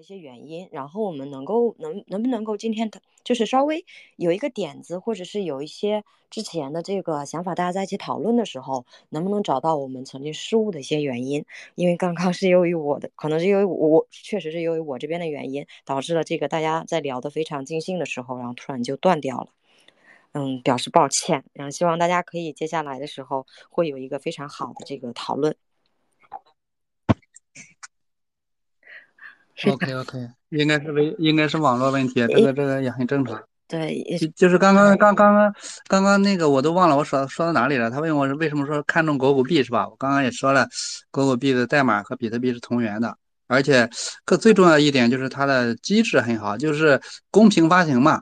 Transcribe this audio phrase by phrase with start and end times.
[0.00, 3.84] 一些原因，然后我们能够能能不能够今天的就是稍微
[4.16, 11.44] 有一个点子，或者是有一些之前的这个想法，大家在一起讨论的时候，能不能找到我们曾经失误的一些原因？
[11.74, 19.48] 因为刚刚是由于我的，可能是因为我确实是由于我这边的原因，导致了这个大家在聊得非常尽兴的时候，然后突然就断掉了。
[20.32, 25.56] 嗯，表示抱歉，然后希望大家可以接下来的时候会有一个非常好的这个讨论。
[29.66, 33.42] OK OK， 应该是为应该是网络问题，这个这个也很正常。
[33.68, 35.54] 对，就就是刚刚刚刚刚
[35.86, 37.88] 刚刚那个我都忘了我说说到哪里了。
[37.88, 39.88] 他问我是为什么说看中狗狗币是吧？
[39.88, 40.68] 我刚刚也说了，
[41.12, 43.88] 狗狗币的代码和比特币是同源的，而且
[44.24, 47.00] 可最重要一点就是它的机制很好，就是
[47.30, 48.20] 公平发行嘛。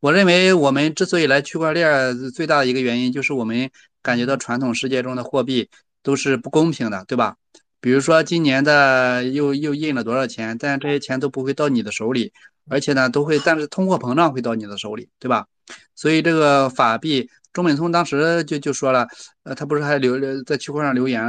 [0.00, 3.68] 我认为我们之所以来区块链，最大的一个原因就是我们
[4.00, 5.68] 感觉到传统世界中的货币
[6.02, 7.36] 都是不公平的，对吧？
[7.80, 12.32] 比如说今年的又又印了多少钱，但这些钱都不会到你的手里，
[12.68, 15.46] 而且呢都会，但是通货膨胀会到你的手里，对吧？
[15.94, 19.06] 所以这个法币，中本聪当时就就说了，
[19.44, 21.22] 呃，他不是还留在区块上留言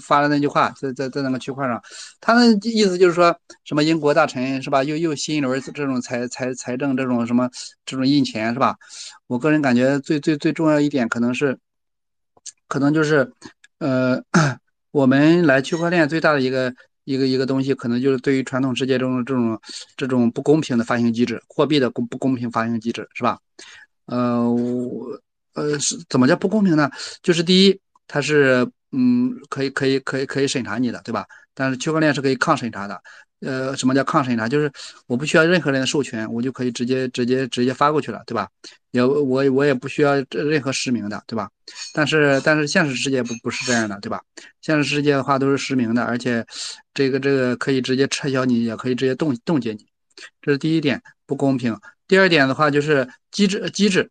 [0.00, 1.80] 发了那句话，在在在那个区块上，
[2.20, 4.82] 他的意思就是说什么英国大臣是吧？
[4.82, 7.50] 又又新一轮这种财财财政这种什么
[7.84, 8.76] 这种印钱是吧？
[9.26, 11.58] 我个人感觉最最最重要一点可能是，
[12.66, 13.32] 可能就是
[13.78, 14.22] 呃。
[14.98, 19.60] 我们来区块链最大的一个一个一个东西，可能就是对于传统世界中这种
[19.96, 23.38] 这种不公平的发行机制，货币的公不公平发行机制，是吧？
[24.06, 25.16] 呃，我
[25.54, 26.90] 呃是怎么叫不公平呢？
[27.22, 31.24] 就是第一，它是嗯可以可以可以可以审查你的，对吧？
[31.54, 33.00] 但是区块链是可以抗审查的。
[33.40, 34.48] 呃，什么叫抗审查？
[34.48, 34.70] 就是
[35.06, 38.48] 我不需要任何人的授权，我就可以直接直接直接发过去了，对吧？
[38.90, 41.48] 也我我也不需要任何实名的，对吧？
[41.94, 44.20] 但是但是现实世界不不是这样的，对吧？
[44.60, 46.44] 现实世界的话都是实名的，而且
[46.94, 49.86] 这个这个可以直接撤销你，也可以直接冻冻结你，
[50.42, 51.76] 这是第一点不公平。
[52.08, 54.10] 第二点的话就是机制机制，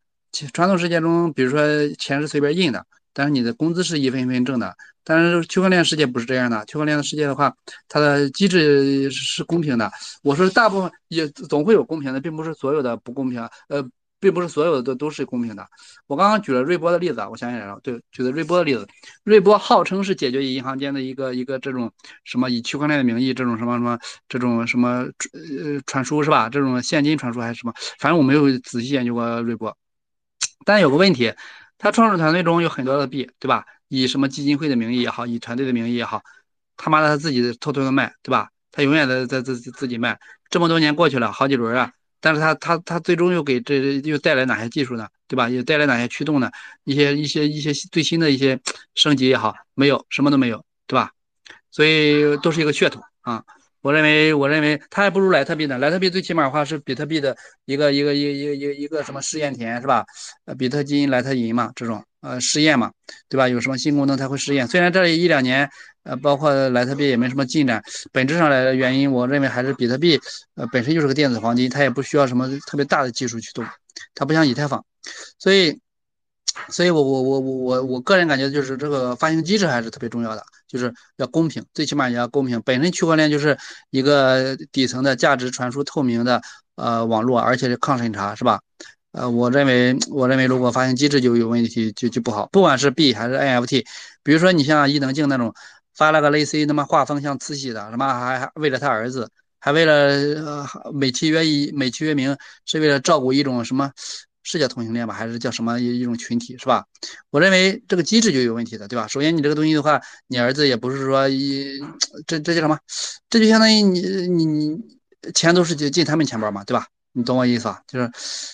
[0.53, 4.75] 传统世界中，比如说钱是随便印的，但是你的工资是一分一分挣的。
[5.09, 7.55] 但是区块链世界不是这样的，区块链的世界的话，
[7.87, 9.89] 它的机制是公平的。
[10.21, 13.87] 我说大部分也总会有公平的，并不是所有的不公平，呃，
[14.19, 15.65] 并不是所有的都都是公平的。
[16.07, 18.85] 我刚刚举了瑞波的例子，我想起来了，对，举的瑞波的例子，
[19.23, 21.89] 瑞波号称是解决银行间的一个一个这种
[22.25, 23.97] 什么以区块链的名义这种什么什么
[24.27, 26.49] 这种什么呃传输是吧？
[26.49, 27.73] 这种现金传输还是什么？
[27.97, 29.77] 反正我没有仔细研究过瑞波，
[30.65, 31.33] 但有个问题，
[31.77, 33.65] 他创始团队中有很多的币，对吧？
[33.87, 36.21] 以什么基金会的名义也好，以团队的名义也好，
[36.75, 38.49] 他妈的他自己偷偷的卖，对吧？
[38.71, 45.07] 他永远在在自自己卖，这么多年过去了，好几轮啊，但是他他他最终又给这又带来哪些技术呢？
[45.27, 45.49] 对吧？
[45.49, 46.49] 又带来哪些驱动呢？
[46.83, 48.59] 一些一些一些最新的一些
[48.95, 51.11] 升级也好，没有什么都没有，对吧？
[51.71, 53.43] 所以都是一个噱头啊。
[53.81, 55.77] 我认为，我认为它还不如莱特币呢。
[55.77, 60.05] 莱特币最起码的话是比特币的一个一个一个一个一一个什么试验田是吧？
[60.45, 62.91] 呃，比特金、莱特银嘛，这种呃试验嘛，
[63.29, 63.47] 对吧？
[63.47, 64.67] 有什么新功能才会试验。
[64.67, 65.69] 虽然这一两年
[66.03, 70.19] 呃，包括莱特币也没什么进展，本质上来的原因，我认为还是比特币
[70.55, 73.65] 呃本身就是个电子黄金，它也不需要什么特别大的技术驱动，
[74.15, 74.83] 它不像以太坊，
[75.37, 75.79] 所以。
[76.69, 82.61] 所以，我我我我我我个人感觉就是这个发行机制还是特别重要的，就是要公平，最起码也要公平。
[82.65, 83.57] 本身区块链就是
[83.89, 86.41] 一个底层的价值传输透明的
[86.75, 88.59] 呃网络，而且是抗审查，是吧？
[89.13, 92.47] 呃，我认为我认为如果发行机制就有问题，就就不好。
[92.51, 93.85] 不管是币还是 NFT，
[94.21, 95.53] 比如说你像伊能静那种
[95.95, 103.91] 发了个类似于他妈画风像慈禧的，什么还还为了他儿子，还为了美其曰一美其曰名，是为了照顾一种什么？
[104.49, 106.85] 是叫同性恋吧，还是叫什么一一种群体，是吧？
[107.31, 109.05] 我认为这个机制就有问题的，对吧？
[109.07, 111.81] 首先，你这个东西的话，你儿子也不是说一
[112.25, 112.79] 这这叫什么？
[113.29, 114.81] 这就相当于你你你
[115.33, 116.87] 钱都是进进他们钱包嘛，对吧？
[117.11, 117.81] 你懂我意思吧？
[117.87, 118.09] 就是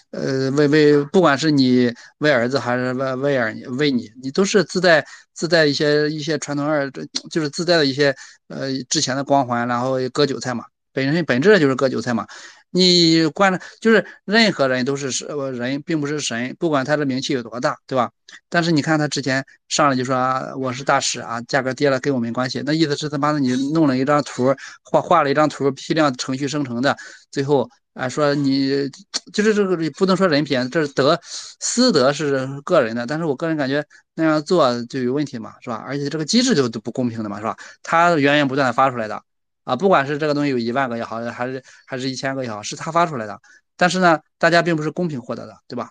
[0.10, 6.90] 呃为为不管是你为儿子还是为为儿为你，你都是自带自带一些一些传统二，
[7.30, 8.16] 就是自带的一些
[8.48, 12.26] 呃之前的光环，然后割韭菜嘛，本身本质就是割韭菜嘛。
[12.74, 18.10] 你关了，就是任何人都是神，人并不是神，不管他的名气有多大，对吧？
[18.50, 26.98] 但是你看他之前上来就说啊我是大使啊，价格跌了跟我没关系，那意思是他妈的你弄了一张图，画画了一张图，批量程序生成的，
[27.30, 28.90] 最后啊说你
[29.32, 31.20] 就是这个不能说人品，这是德
[31.60, 33.86] 私德是个人的，但是我个人感觉
[34.16, 35.84] 那样做就有问题嘛，是吧？
[35.86, 37.56] 而且这个机制就都不公平的嘛，是吧？
[37.84, 39.22] 他源源不断的发出来的。
[39.64, 43.40] 啊，不管是这个东西有一万个也好，还是还是一千个也好，是他发出来的。
[43.76, 45.90] 但是呢，大家并不是公平获得的，对吧？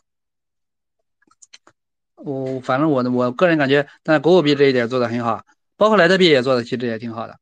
[2.17, 5.45] 我反正我的我个人感觉，但狗狗币这一点做的很好，
[5.77, 7.37] 包括莱特币也做的其实也挺好的。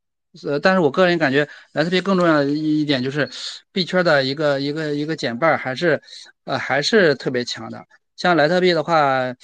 [0.44, 3.28] 呃，但是我个人感觉莱特币更重要的一一点就是
[3.72, 6.00] 币圈的一个一个一个减半还是
[6.44, 7.84] 呃还是特别强的。
[8.16, 9.34] 像莱特币的话，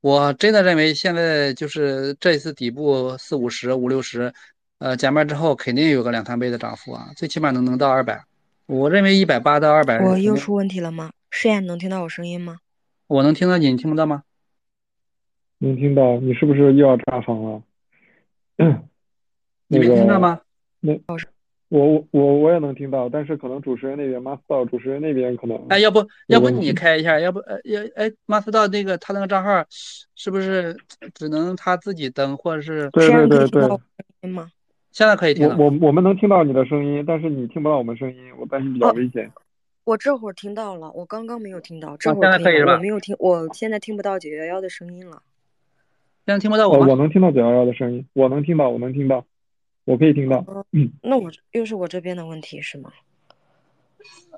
[0.00, 4.32] 我真的认为现在就是这一次底部四五十五六十，
[4.78, 8.24] 呃减半之后肯定有个两三倍的涨幅啊，最起码能能到二百。
[8.66, 11.10] 我认为一百八到二百我又出问题了吗？
[11.30, 12.58] 试验能听到我声音吗？
[13.06, 14.22] 我能听到你，你听不到吗？
[15.58, 17.62] 能听到，你是不是又要炸房了？
[19.66, 20.40] 你没听到吗？
[20.80, 20.92] 那
[21.70, 27.18] 我我我也能听到，但是可能主持人那边 master 主持人那边可能哎，要不要不你开一下？
[27.18, 29.64] 要不呃要哎 master 到那个他那个账号
[30.14, 30.76] 是不是
[31.14, 33.68] 只能他自己登，或者是对对对
[34.20, 34.50] 对吗？
[34.98, 39.30] 现在可以听我我我们能听到你的声音，但是你听不到我们声音，我担心比较危险。
[39.84, 45.22] 我这会儿听到了，我刚刚没有听到，这会儿可以我没有听，我现在听不到九幺幺的声音了。
[46.26, 46.88] 现在听不到我吗？
[46.88, 49.24] 我能听到九幺幺的声音，我能听到，我能听到。
[49.84, 52.90] 我可以听到，嗯，那我又是我这边的问题是吗？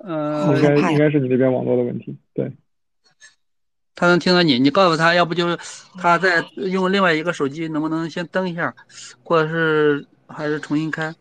[0.04, 2.14] 嗯，应该应该是你那边网络的问题。
[2.34, 2.52] 对，
[3.94, 5.58] 他能听到你，你告诉他，要不就是
[5.96, 8.74] 他在用另外一个手机，能不能先登一下，
[9.24, 11.14] 或者是还是重新开？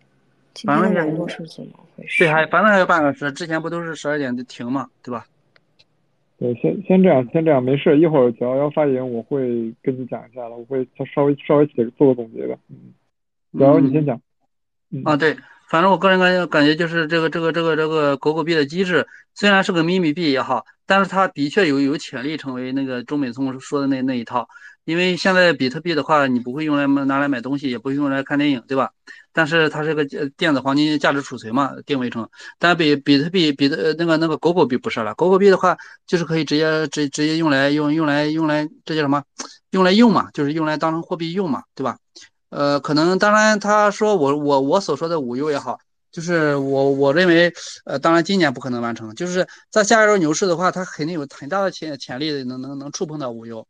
[0.65, 2.25] 反正网络是怎么回事？
[2.25, 5.25] 对，还反正还有半个小时，之前不都是十二点就停嘛，对吧？
[6.37, 12.93] 对，先先这样，先这样，没事，一会儿九幺幺发言，我会跟你讲一下的，我会稍微稍微写做个总结的，嗯。
[13.51, 14.19] 然后你先讲。
[15.03, 15.37] 啊，对，
[15.69, 24.49] 反正我个人感觉感觉就是这个这个这个这个狗狗币的机制，虽然是个秘密币也好，但是它的确有有潜力成为那个中美聪说的那那一套。
[24.85, 28.91] 因为现在比特币的话，你不会用来拿来买东西，也不会用来看电影，对吧？
[29.31, 30.03] 但是它是个
[30.37, 32.27] 电子黄金价值储存嘛，定位成。
[32.57, 35.77] 但比比特币比的那个那个狗狗币不是了，狗狗币的话
[36.07, 39.23] 就是可以直接直直接用来用用来用来这叫什么？
[39.71, 41.97] 用来用嘛，就是用来当成货币用嘛，对吧？
[42.49, 45.77] 呃，可能当然，他说我我我所说的五优也好，
[46.11, 47.53] 就是我我认为，
[47.85, 53.67] 呃，当然今年不可能完成，就是在下一周牛市的话，它肯定有很大的潜潜力能能能触碰到五优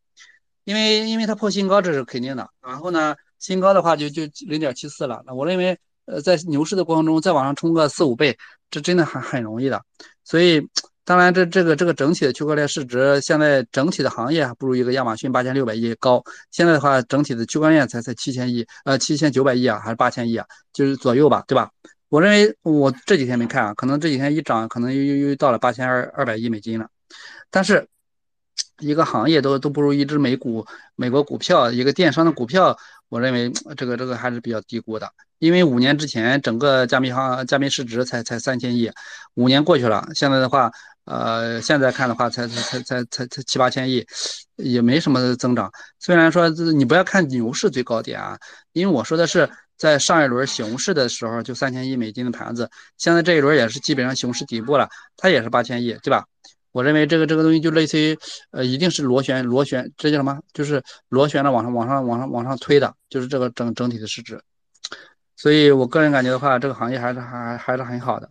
[0.69, 5.75] 因为因为它破新高这是肯定的，然后呢，新高的话就就零点七四了，那我认为，
[6.05, 8.37] 呃，在牛市的过程中再往上冲个四五倍，
[8.69, 9.81] 这真的很很容易的，
[10.23, 10.69] 所以。
[11.05, 16.23] 当然，这这个这个整体的区块链市值，现在整体的行业还不如一个亚马逊八千六百亿高。
[16.51, 21.71] 现在的话，整体的区块链才才七千亿，呃，七千九百亿啊，还是八千亿啊，就是左右吧，对吧？
[22.09, 26.87] 我认为我这几天没看啊，可能这几天一涨，可能又又又到了八千二二百亿美金了。
[27.49, 27.87] 但是，
[28.79, 30.65] 一个行业都都不如一只美股，
[30.95, 32.77] 美国股票，一个电商的股票，
[33.09, 35.09] 我认为这个这个还是比较低估的。
[35.39, 38.91] 因为五年之前，整个加密行加密市值才才三千亿，
[39.35, 40.71] 五年过去了，现在的话。
[41.05, 44.05] 呃，现在看的话，才才才才才七八千亿，
[44.57, 45.71] 也没什么增长。
[45.97, 48.37] 虽然说你不要看牛市最高点啊，
[48.73, 56.25] 因为我说的是在上一轮熊市的时候就三千亿美金的盘子，现在这一轮也是基本上熊市底部了，它也是八千亿，对吧？
[56.71, 58.17] 我认为这个这个东西就类似于，
[58.51, 60.39] 呃，一定是螺旋螺旋，这叫什么？
[60.53, 64.39] 就是螺旋的往上往上往上往上推的，就是这个整整体的市值。
[65.35, 68.29] 所以我个人感觉的话，这个行业还是还还是很好的。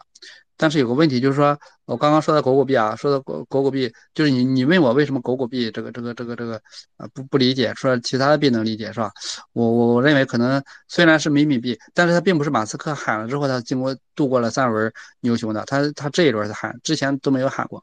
[0.60, 6.60] 但是有个问题，就是说我刚刚说的狗狗币啊，说的狗狗狗币，就是你你问我为什么狗狗币这个这个这个这个
[6.96, 9.10] 啊不不理解，说其他的币能理解是吧？
[9.52, 17.82] 我我我认为可能虽然是迷你币，但是它并不是马斯克喊了之后，它经过度过了三轮牛熊的，它它这一轮才喊，之前都没有喊过。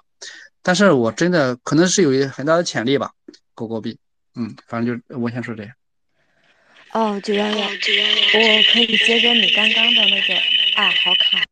[0.67, 3.13] 但是我真的可能是有一很大的潜力吧，
[3.53, 3.99] 狗狗币，
[4.33, 5.71] 嗯，反正就我先说这样。
[6.91, 10.33] 哦，九幺幺，我可以接着你刚刚的那个
[10.75, 11.45] 啊，好卡。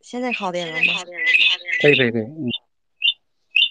[0.00, 1.04] 现在好点了吗？
[1.82, 2.50] 可以可以可以，嗯，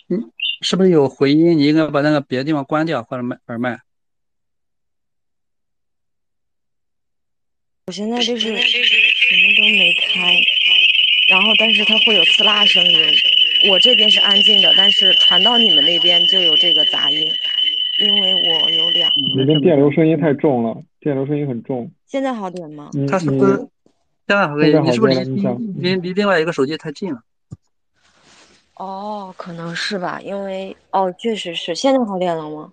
[0.09, 0.31] 嗯，
[0.62, 1.57] 是不是有回音？
[1.57, 3.79] 你应该把那个别的地方关掉或者麦耳麦。
[7.88, 8.55] 我现在就是什么
[9.57, 10.39] 都没开，
[11.29, 13.00] 然后但是它会有刺啦声音。
[13.69, 17.29] 我这边是安静的，但是传到你们那边就有这个杂音，
[18.00, 19.12] 因为我有两。
[19.36, 21.91] 你的电流声音太重了，电流声音很重。
[22.05, 22.89] 现在好点吗？
[23.09, 23.57] 它是不是？
[24.27, 27.21] 现在好点，你是不是离离离离另外一个手机太近了？
[28.75, 31.75] 哦，可能是吧，因为哦，确实是。
[31.75, 32.71] 现在好点了吗？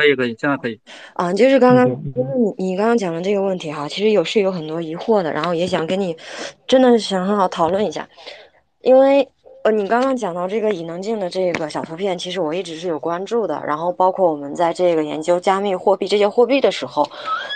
[0.00, 0.80] 可以可以，现在可以。
[1.12, 6.16] 啊，就是刚刚，就是你你刚刚讲的这个问题哈，其实有是有很多疑惑的，然后也想跟你
[6.66, 8.08] 真的想很好讨论一下，
[8.80, 9.28] 因为
[9.62, 13.62] 呃，你刚刚讲到这个以能静的这个小图片，其实我一直是有关注的。
[13.66, 17.06] 然后包括我们在这个研究加密货币这些货币的时候，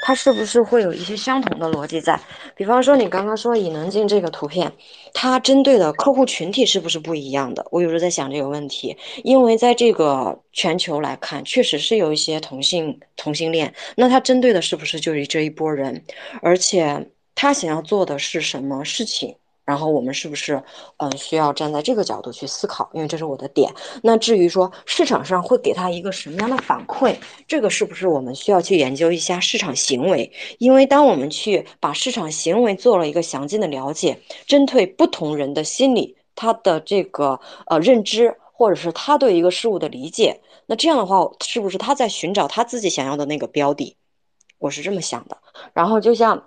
[0.04, 2.20] 它是不是会有一些相同的逻辑在？
[2.54, 4.70] 比方说你刚刚说以能静这个图片，
[5.14, 7.66] 它针对的客户群体是不是不一样的？
[7.70, 16.04] 我有时候在想这个问题，因为在这个全球来看，确实是有一些同性同性恋，那它针对的是不是就是这一波人？
[16.42, 19.34] 而且他想要做的是什么事情？
[19.64, 20.62] 然后我们是不是，
[20.98, 22.90] 嗯，需要站在这个角度去思考？
[22.92, 23.72] 因为这是我的点。
[24.02, 27.16] 那至于说市场上会给他一个什么样的反馈，
[27.48, 30.30] 这个是不是我们需要去研究一下市场行为？
[30.58, 43.96] 因为当我们去把市场行为做了一个详尽的了解，针对不同人的心理，他的这个呃认知，或者是他对一个事物的理解，那这样的话，是不是他在寻找他自己想要的那个标的？
[44.58, 45.38] 我是这么想的。
[45.72, 46.44] 然后就像。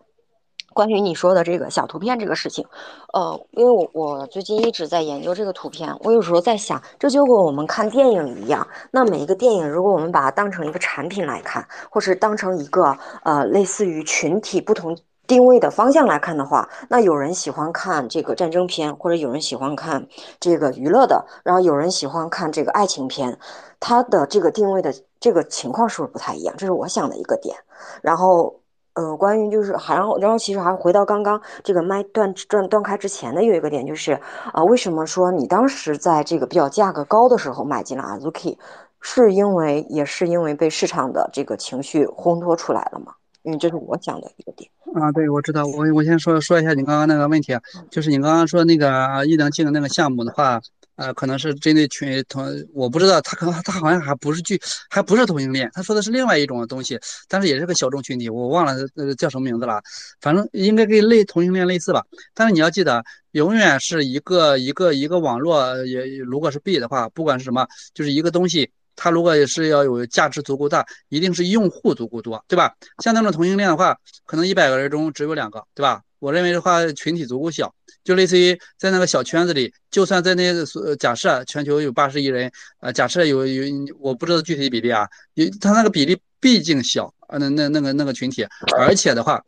[0.78, 2.64] 关于你说的这个小图片这个事情，
[3.12, 8.68] 呃，因为我我最近一直在研究这个图片，我有时候在想，这就跟我们看电影一样。
[8.92, 20.08] 那每一个电影，如果我们把它当成一个产品来看，或是当成一个呃类似于群体不同定位的方向来看的话，那有人喜欢看这个战争片，或者有人喜欢看
[20.40, 23.36] 这个娱乐的，然后有人喜欢看这个爱情片，
[23.80, 26.54] 它的这个定位的这个情况是不是不太一样？
[26.56, 27.58] 这是我想的一个点。
[28.04, 28.54] 然后。
[28.98, 34.20] 呃，关于就是还然后然后其实还回到刚刚这个麦断断断开之前的有一个点就是，
[34.52, 38.58] 啊，为什么说你当时在这个比较价格高的时候买进了 Azuki，
[39.00, 43.14] 是因为也是因为被市场的这个情绪烘托出来了吗？
[43.44, 44.68] 因为这是我讲的一个点。
[44.96, 47.56] 啊，对，我知道，我我先说说一下你刚刚那个问题，
[47.92, 50.60] 就是你刚刚说那个异能镜的那个项目的话。
[50.98, 59.82] 呃，可能是针对群同，我不知道他可能他好像还不是具，还不是同性恋，他说的是另外一种东西，但是也是个小众群体，我忘了呃叫什么名字了，
[60.20, 62.04] 反正应该跟类同性恋类似吧。
[62.34, 72.74] 但是你要记得，永远是一个一个一个网络，也如果是 B 的话，不管是什么，就是一个东西，它如果也是要有价值足够大，一定是用户足够多，对吧？
[73.04, 76.02] 像那种同性恋的话，可能一百个人中只有两个，对吧？
[76.20, 83.64] 我认为的话，群体足够小，就类似于在那个小圈子里，就算在那个假设全球有八十亿人，呃，假设有有
[84.00, 88.46] 我不知道具体比例啊，有他那个比例毕竟小啊，那那那个那个群体，
[88.78, 89.44] 而且的话。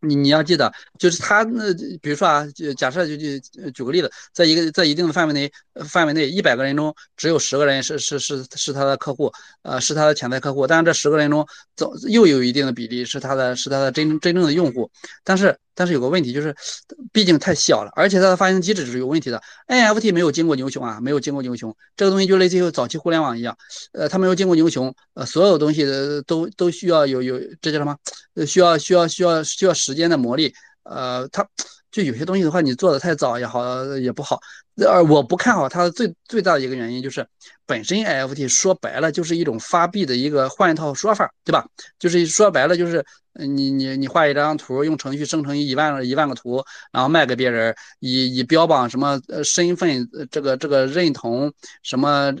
[0.00, 5.50] 你你要记得，就是他那，比如说啊，假设就就举个例子，在一个在一定的范围内，
[5.88, 9.30] 范围内一百个人中只有十个人是是是是他的客户，
[9.62, 14.90] 呃，是他的潜在客户，但是这十个人中总又有一定的比例是他的是他的真真正的用户，
[15.24, 15.58] 但是。
[15.76, 16.52] 但是有个问题就是，
[17.12, 19.40] 毕竟太小了，而且它的发行机制是有问题的。
[19.68, 23.56] NFT 没有经过牛熊啊，没有经过牛熊，这个东西就类似于早期互联网一样，
[23.92, 25.84] 呃，它没有经过牛熊，呃，所有东西
[26.26, 27.96] 都都需要有有这叫什么？
[28.46, 30.52] 需要需要需要需要时间的磨砺，
[30.82, 31.46] 呃，它
[31.90, 33.62] 就有些东西的话，你做的太早也好
[33.98, 34.40] 也不好。
[34.76, 37.26] 呃，我不看好它最最大的一个原因就是，
[37.64, 41.66] 本身 NFT 说白了就是一种发币的一个换一套说法，对吧？
[41.98, 43.02] 就是说白了就是，
[43.32, 51.50] 你你你画一张图，用程序生成一万一万个图，然后卖给别人，以以标榜什么身份这个这个认同
[51.82, 52.34] 什么，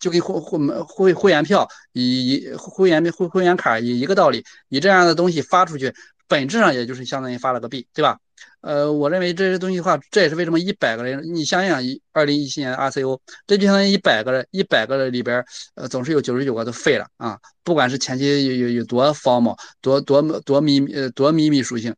[0.00, 5.92] 就跟会会会会员票以以会员会会员卡以一个道理，以这样的东西发出去，
[6.26, 8.18] 本质上也就是相当于发了个币，对吧？
[8.64, 15.44] 呃，我认为这些东西的话，这也是为什么一百个人，你想想，一二零一七年 RCO，这就相当于一百个人，一百个人里边，
[15.74, 17.38] 呃，总是有九十九个都废了啊。
[17.62, 21.94] 不管是前期有有有多 formal，多多多秘密，呃，多秘密属性，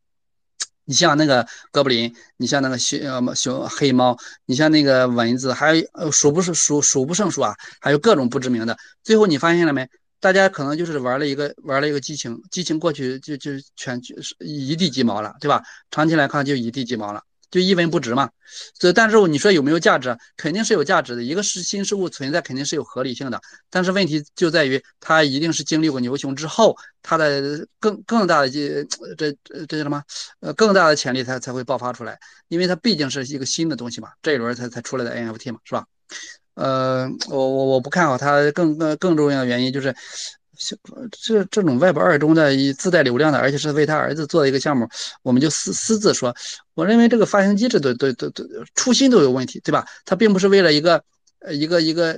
[0.83, 8.77] 你像那个哥布林，你像那个熊熊黑猫，你像那个蚊子，还有呃数不数数数不胜数啊，还有各种不知名的。
[9.03, 9.87] 最后你发现了没？
[10.19, 15.61] 大家可能就是玩了一个玩了一个激情，激情过去就就全就是一地鸡毛了，对吧？
[15.91, 17.21] 长期来看就一地鸡毛了，
[17.51, 18.29] 就一文不值嘛。
[18.79, 20.17] 所以，但是你说有没有价值？
[20.35, 21.21] 肯定是有价值的。
[21.21, 23.39] 一个是新事物存在，肯定是有合理性的。
[23.69, 28.83] 但是问题就在于，它一定是经历过牛熊之后，它的更更大的这
[29.17, 29.31] 这
[29.67, 30.01] 这叫什么？
[30.39, 32.17] 呃，更大的潜力才才会爆发出来。
[32.47, 35.85] 因为它毕竟是一个新的东西嘛，这一轮才才出来的 NFT 嘛，是吧？
[36.57, 39.95] 呃，我我我不看好它，更更更重要的原因就是，
[41.11, 44.89] 这这种 Web 二中的自带流量的，而且是为他儿子做的一个项目，
[45.21, 46.35] 我们就私私自说，
[46.73, 49.85] 我认为这个发行机制都都都都初心都有问题，对吧？
[50.03, 51.03] 他并不是为了一个
[51.51, 52.13] 一个一个，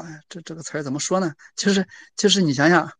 [0.00, 1.32] 哎，这这个词儿怎么说呢？
[1.54, 1.86] 就是
[2.16, 2.90] 就是你想想，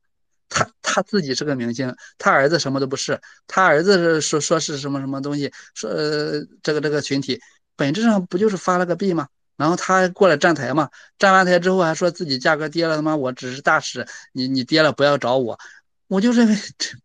[0.48, 7.40] 他他自己是个明星，他儿子什么都不是，他儿子是说说是什么什么东西，说呃这个这个群体
[7.74, 9.26] 本质上不就是发了个币吗？
[9.56, 15.58] 然后他过来站台嘛，站完台之后还说自己价格跌了，他妈我只是大使，你你跌了不要找我，
[16.08, 16.96] 我就认为这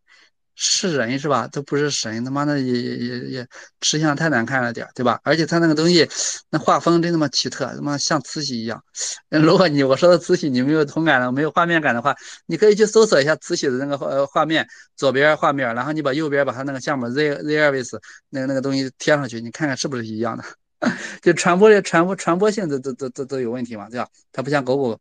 [0.62, 1.48] 是人是吧？
[1.48, 3.48] 都不是神，他妈的也也也也
[3.80, 5.18] 吃相太难看了点，对吧？
[5.24, 6.06] 而且他那个东西，
[6.50, 8.84] 那画风真他妈奇特，他妈像慈禧一样。
[9.30, 12.14] 如果你我说的慈禧你没有同感的，没有画面感的话，
[12.46, 20.44] 你可以去搜索一下慈禧的那个画画面，左边画面，然后你把右边把他那个项目 Z Z R V S 那个那个东西贴上去，你看看是不是一样的？
[21.22, 24.08] 就传播的传播传播性都都都都都有问题嘛，对吧？
[24.32, 25.00] 它不像狗狗。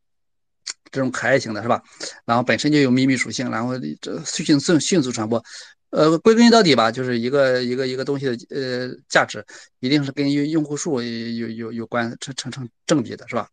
[0.90, 1.82] 这种可爱型的是吧？
[2.25, 5.44] 然后本身就有秘密属性，然后这迅速迅速传播。
[5.90, 9.44] 呃，归根到底吧，就是一个一个一个东西的呃价值，
[9.80, 13.49] 一定是跟用用户数有有有关，成成成正比的是吧？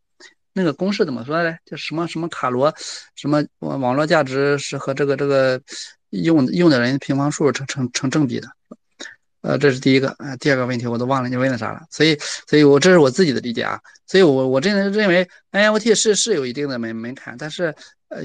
[0.54, 1.54] 那个公式怎么说呢？
[1.66, 2.74] 就什么什么卡罗，
[3.16, 5.62] 什么网网络价值是和这个这个
[6.12, 8.48] 用用的人平方数成成成正比的。
[9.46, 17.66] 呃，这是第一个，呃，第二个问题我都忘了你问的啥了，所以，所以我这是我自己的理解啊，所以我我真的认为 NFT 是是有一定的门门槛，但是，
[18.10, 18.22] 呃，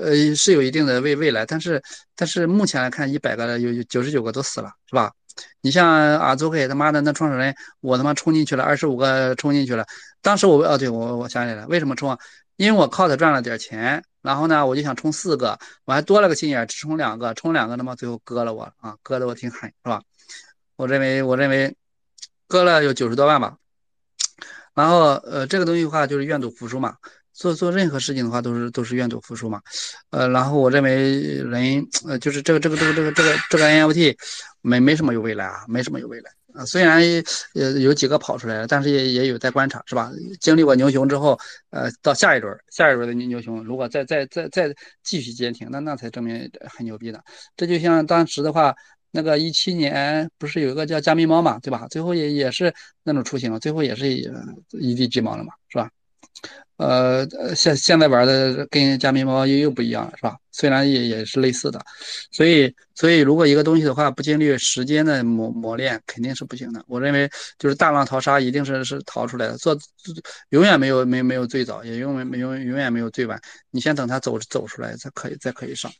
[0.00, 1.80] 呃是有一定的未未来，但是，
[2.16, 5.12] 但是目前来看，一百个有有九十九个都死了，是吧？
[5.60, 5.86] 你像
[6.18, 9.86] 阿祖克他妈的那创始人，我他妈冲进去了，二十五个冲进去了，
[10.20, 12.18] 当时我哦，对我我想起来了，为什么冲啊？
[12.56, 20.00] 因为我靠他赚了点钱，然后呢，我就想冲四个，我还多了个心眼，只冲两个，冲两个他妈最后割了我啊，割的我挺狠，是吧？
[20.76, 21.74] 我认为，我认为
[22.46, 23.56] 割了有九十多万吧。
[24.74, 26.94] 然后，呃，这个东西的话就是愿赌服输嘛。
[27.32, 29.60] 做做任何事情的话，都是都是愿赌服输嘛。
[30.10, 34.16] 呃，然后我认为人，呃，就是这个这个这个这个这个这个 NFT
[34.60, 36.64] 没没什么有未来啊，没什么有未来啊。
[36.64, 37.02] 虽然
[37.54, 40.10] 呃有几个跑出来了，但是也也有在观察，是吧？
[40.40, 41.38] 经历过牛熊之后，
[41.70, 47.22] 呃，到下一轮下一轮的牛牛熊，如果再再再再继续坚挺，那那才证明很牛逼的。
[47.56, 48.74] 这就像当时的话。
[49.16, 51.88] 那个一七年不是有一个叫加密猫嘛，对吧？
[51.88, 55.90] 最后也也是那种雏形，最后也是一地鸡毛了嘛，是吧？
[56.76, 60.36] 呃，现现在玩的跟加密猫又又不一样了，是吧？
[60.52, 61.80] 虽然也也是类似的，
[62.30, 66.84] 所以所以如果一个东西的话不经历时间的磨磨练，肯定是不行的。
[66.86, 69.74] 我认为就是大浪淘沙，一定是是淘出来的，做
[70.50, 73.40] 永远没有没没有最早，也永远没永永远没有最晚。
[73.70, 75.90] 你先等它走走出来才可以，再可以上。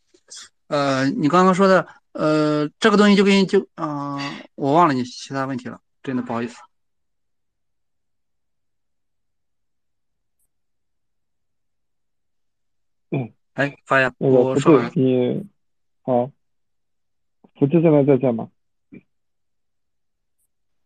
[0.69, 1.87] 呃，你刚刚说的。
[2.19, 4.17] 呃，这个东西就跟就啊，
[4.55, 6.57] 我忘了你其他问题了，真的不好意思。
[13.11, 14.91] 嗯，哎，发言，我说完。
[14.95, 15.47] 你
[16.01, 16.31] 好，
[17.59, 18.49] 福气现在在线吗？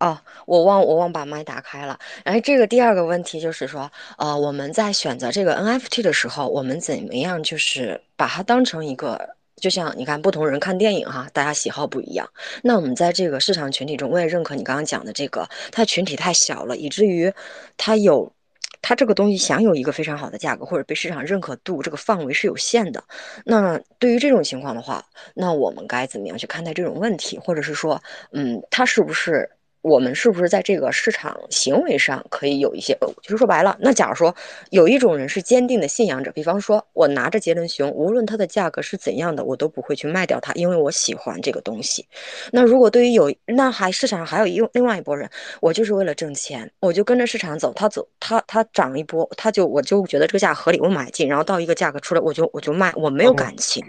[0.00, 1.96] 哦，我忘我忘把麦打开了。
[2.24, 3.88] 然后这个第二个问题就是说，
[4.18, 9.36] 呃，我们在选择这个 NFT 的时候，我们怎么样就是把它当成一个。
[9.56, 12.28] 就像你看，不同人看电影哈，大家喜好不一样。
[12.62, 17.32] 那我们在这个市场群体中，我也认可你刚刚讲的这个，它群体太小了，以至于
[17.76, 18.32] 它有
[18.80, 23.04] 它这个东西想有一个非常好的价格，或者被市场认可度这个范围是有限的。
[23.44, 27.38] 那对于这种情况的话，那我们该怎么样去看待这种问题？
[27.38, 29.50] 或者是说，嗯，它是不是？
[29.82, 32.96] 我们是不是在这个市场行为上可以有一些？
[33.22, 34.34] 就是说白了，那假如说
[34.70, 42.06] 有一种人是坚定的信仰者，比方说我拿着杰伦熊，无论它的价格是怎样的，我都不会去卖掉它，因为我喜欢这个东西。
[42.52, 45.28] 那如果对于有那还市场上还有一另外一拨人，
[45.60, 53.82] 我就是为了挣钱，我就跟着市场走，它走它它涨一波，他就我就觉得这个价合理，我买进，然后到一个价格出来，我就我就卖，我没有感情。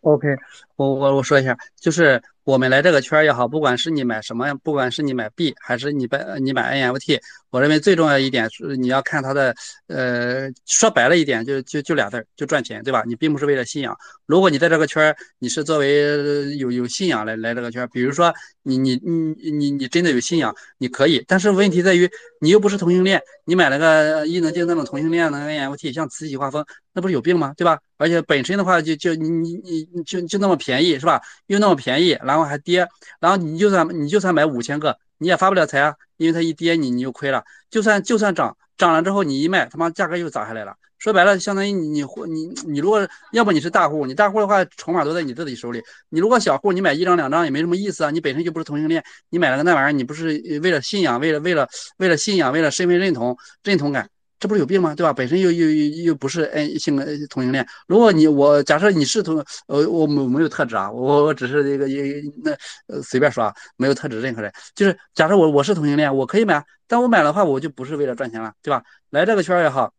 [0.00, 0.26] OK，
[0.76, 2.22] 我我我说一下，就是。
[2.46, 7.18] 我们来这个圈也好，不管是你买什么，不管是你买币还是你买你买 NFT，
[7.50, 9.52] 我认为最重要一点是你要看它的，
[9.88, 13.02] 呃，说白了一点就就就俩字儿，就赚钱，对吧？
[13.04, 13.96] 你并不是为了信仰。
[14.26, 21.24] 如果你在这个圈你是作为有有信仰来来这个圈比如说你你你你你真的有信仰，你可以。
[21.26, 22.08] 但是问题在于
[22.40, 27.54] 你又不是同性恋，你买了个伊能静那种同性恋的 NFT，像慈禧画风，那不是有病吗？
[27.56, 27.78] 对吧？
[27.96, 31.20] 而且本身的话就就你你你就就那么便宜是吧？
[31.46, 32.86] 又那么便宜，然后还跌，
[33.20, 37.44] 然后你就算你就算买五千个，你也发不了财啊，因为它一跌你你就亏了。
[37.70, 40.74] 就算就算涨涨了之后你一卖，他妈价格又砸下来了。
[40.98, 45.82] 说白了，相当于你你你你如果要不你是大户，你大户的话筹码都在你自己手里。
[46.08, 48.10] 你如果小户，你买一张两张也没什么意思啊。
[48.10, 54.08] 你本身就不是同性恋，你买了个那玩意儿，你不是为了信仰，为了为了为了信仰，为了身份认同认同感。
[54.38, 54.94] 这不是有病吗？
[54.94, 55.14] 对吧？
[55.14, 56.94] 本身又又又又不是哎性
[57.30, 57.66] 同性恋。
[57.88, 62.50] 如果你我假设你是同呃我没没有特质啊，我我只是这个也那
[62.86, 64.52] 呃随便说啊，没有特质任何人。
[64.74, 68.82] 就是假设我我是同性恋，我可以买，但我买的话我就不是为了赚钱了，对吧？
[69.08, 69.90] 来这个圈也好，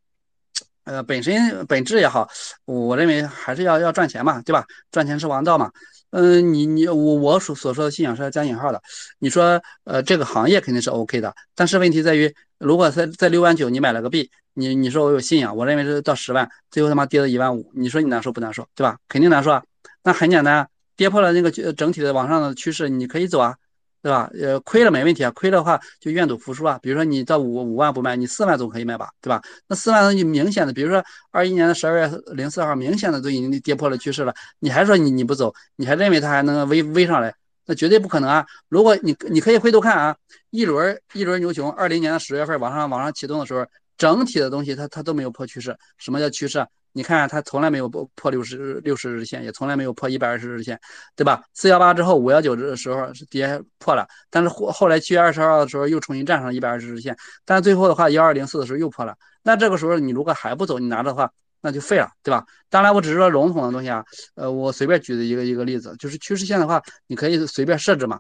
[0.88, 2.28] 呃本身本质也好，
[2.66, 4.66] 我认为还是要要赚钱嘛，对吧？
[4.92, 5.70] 赚钱是王道嘛。
[6.12, 8.82] 嗯，你你我我所所说的信仰是要加引号的。
[9.20, 12.34] 你说呃这个行业肯定是 OK 的，但是问题在于。
[12.60, 18.98] 如果在在六万九你买了个币，你你说我有信仰，我认为是到十万，最后他妈跌到一万五，你说你难受不难受，对吧？
[19.08, 19.62] 肯定难受啊。
[20.02, 23.56] 那很简单，跌破了那个整体的往上的趋势，你可以走啊，
[24.02, 24.30] 对吧？
[24.40, 26.80] 呃，亏了没问题啊，亏的话就愿赌服输啊。
[26.82, 29.42] 比如说你到五五万不卖，你四万总可以卖吧，对吧？
[29.68, 37.34] 那四万就明显的，比如说二一年的十二月零四号，明显的都已经跌破了趋势了，你还说你你不走，你还认为它还能微微上来？
[37.70, 38.46] 那绝对不可能啊！
[38.70, 40.16] 如果你你可以回头看啊，
[40.52, 43.66] 一轮一轮牛熊，二零年的十月份往上往上启动的时候，
[43.98, 45.76] 整体的东西它它都没有破趋势。
[45.98, 46.66] 什么叫趋势？
[46.94, 50.80] 你看它从来没有破破六十六十日线，也从来没有破一百二十日线，
[51.16, 51.44] 对吧？
[51.54, 59.16] 四幺八之后五幺九的时候是跌破了，但是后后来七月二十二号的时候又重新站上一百二十日线，但最后的话幺二零四的时候又破了。
[59.44, 61.32] 那这个时候你如果还不走，你拿着的话。
[61.60, 62.46] 那就废了，对吧？
[62.70, 64.06] 当然，我只是说笼统的东西啊。
[64.36, 68.20] 呃，我随便举的一个一个例子，就是趋势线的话，你可以随便设置嘛。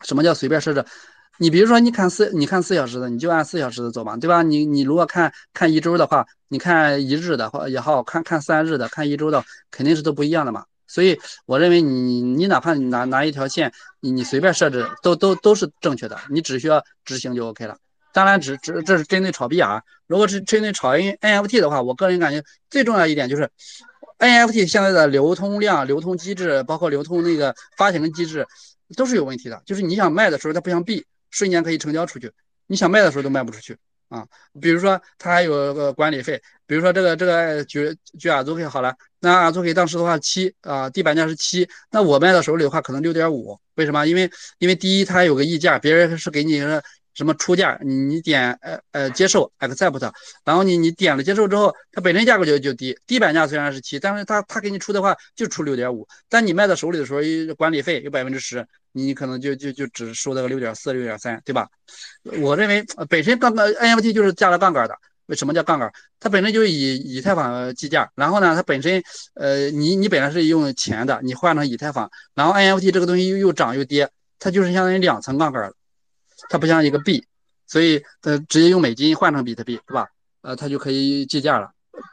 [0.00, 0.82] 什么叫随便设置？
[1.38, 4.42] 你比如说，你看四，你看四小时的，你就按四小时的走嘛，对吧？
[4.42, 10.64] 你你如果看看一周的话，你看一日的话也好看看三日的，看一周的肯定是都不一样的嘛。
[10.86, 17.76] 所以我认为你你哪怕你拿拿一条线，你你随便设置都都都是正确的，你只需要执行就 OK 了。
[18.12, 19.82] 当然，只只这是针对炒币啊。
[20.06, 23.48] 如果是针对炒 N NFT 的话，我个人感觉最重要一点就是
[24.18, 28.46] NFT 现在的流通量、流通机制，包括流通那个发行机制，
[28.96, 29.62] 都是有问题的。
[29.66, 32.28] 就是你想卖的时候，它不像币，瞬间可以成交出去；
[32.66, 33.76] 你想卖的时候都卖不出去
[34.08, 34.26] 啊。
[34.60, 36.40] 比如说，他还有个管理费。
[36.66, 43.58] 比如说这个这个举举阿祖 K 好了，那阿祖 K 当时的话七啊，地板价是七，那我卖到手里的话可能六点五。
[43.74, 44.06] 为什么？
[44.06, 46.62] 因为因为第一它有个溢价，别人是给你。
[47.18, 47.76] 什么出价？
[47.82, 50.12] 你你点呃呃接受 accept，
[50.44, 57.20] 然后你你点了接受之后，它本身价格就就低，地板价虽然是七，但是它它给你出的话就出六点五，但你卖到手里的时候，
[57.56, 61.68] 管理费有百分之十，你可能就就就只收那个六点四、六点三，对吧？
[62.40, 64.96] 我认为本身杠杆 NFT 就是加了杠杆的。
[65.26, 65.92] 为什么叫杠杆？
[66.20, 69.02] 它本身就是以以太坊计价，然后呢，它本身
[69.34, 75.72] 呃你你本来是用钱的，你换成以太坊，然后 NFT 这个东西又又涨又跌，它就是相当于两层杠杆。
[76.48, 77.24] 它不像一个币，
[77.66, 80.06] 所以呃直接用美金换成比特币，是吧？
[80.42, 81.70] 呃，它就可以计价了。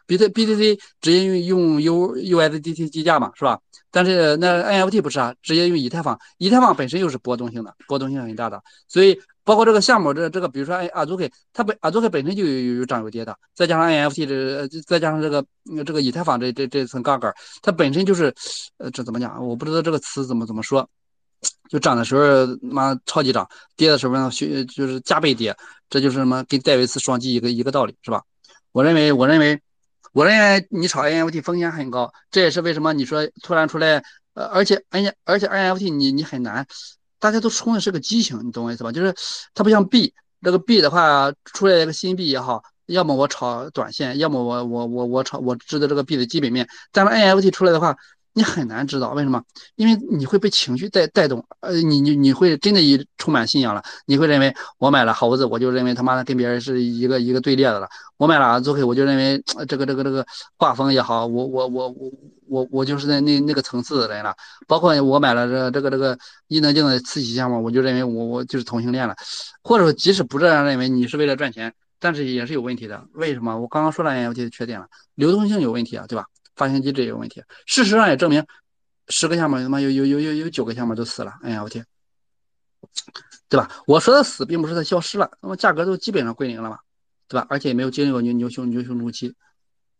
[0.07, 3.59] 比特 BTC 直接用用 U USDT 计价嘛，是吧？
[3.91, 8.61] 但是那 NFT 不是啊，直接用以太坊，以太坊本身又是波动性的，波动性很大的。
[8.87, 15.45] 所以包括这个项目，这这个比如说哎阿祖克，它本阿祖克本身就有有涨有跌的，再加上 NFT 这再加上这个
[15.85, 18.33] 这个以太坊这这这层杠杆，它本身就是
[18.77, 19.47] 呃这怎么讲？
[19.47, 20.89] 我不知道这个词怎么怎么说。
[21.69, 25.55] 就涨的时候妈超级涨，跌的时候呢就就是加倍跌，
[25.89, 28.21] 这就是什么跟戴维斯双击一个一个道理是吧？
[28.71, 29.59] 我认为我认为
[30.13, 34.03] 我认为你炒 NFT 风险很高，这也是为什么你说突然出来
[34.35, 36.65] 呃，而且而且而且 NFT 你你很难，
[37.19, 38.91] 大家都冲的是个激情，你懂我意思吧？
[38.91, 39.13] 就是
[39.53, 47.95] 它不像币，这个币的话出来一个新币也好，要么我炒短线，要么我我我我炒我知道这个币的基本面，但是 NFT 出来的话。
[48.37, 49.41] 你很难知道为什么，
[49.75, 60.25] 因为你会被情绪带带动，呃，你你你会真的一充满信仰了，你会认为我买了猴子，我就认为他妈的跟别人是一个一个队列的了，我买了 ZOK，我就认为这个这个这个
[60.57, 62.11] 画风也好，我我我我
[62.49, 64.35] 我我就是在那那个层次的人了，
[64.67, 66.17] 包括我买了这这个这个
[66.49, 69.15] 伊能静的慈禧项目，我就认为我我就是同性恋了，
[69.63, 73.57] 或者说即使不这样认为，你是为了赚钱，但是也是有问题的，为什么？
[73.57, 76.25] 我刚刚说了 NFT 的缺点了，流动性有问题啊，对吧？
[76.55, 78.45] 发行机制有问题，事实上也证明，
[79.07, 81.85] 十个项目他妈有有有有有九个项目都死了哎呀我天
[83.49, 83.69] 对吧？
[83.85, 86.79] 我说的死并不是它消失了，那么价格都基本上归零了嘛，
[87.27, 87.45] 对吧？
[87.49, 89.33] 而且也没有经历过牛牛熊牛熊周期，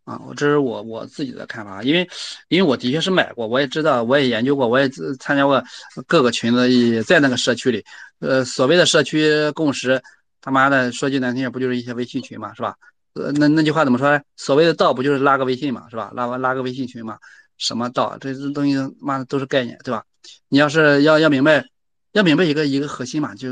[0.04, 2.08] 啊，我这是我我自己的看法，因为
[2.48, 4.90] 因为我的确是买过，我也知道，我也研究过，我也
[5.20, 5.64] 参加过
[6.08, 7.84] 各个群子，也在那个社区里，
[8.20, 10.02] 呃，所谓的社区共识，
[10.42, 12.76] 他妈的说句难听点，不就是一些微信群嘛，是吧？
[13.16, 14.22] 呃，那那句话怎么说呢？
[14.36, 16.12] 所谓的道不就是拉个微信嘛，是吧？
[16.14, 17.18] 拉拉个微信群嘛，
[17.58, 18.18] 什么道？
[18.20, 20.04] 这这东西妈的都是概念，对吧？
[20.50, 21.66] 你要是要要明白，
[22.12, 23.50] 要明白一个一个核心嘛，就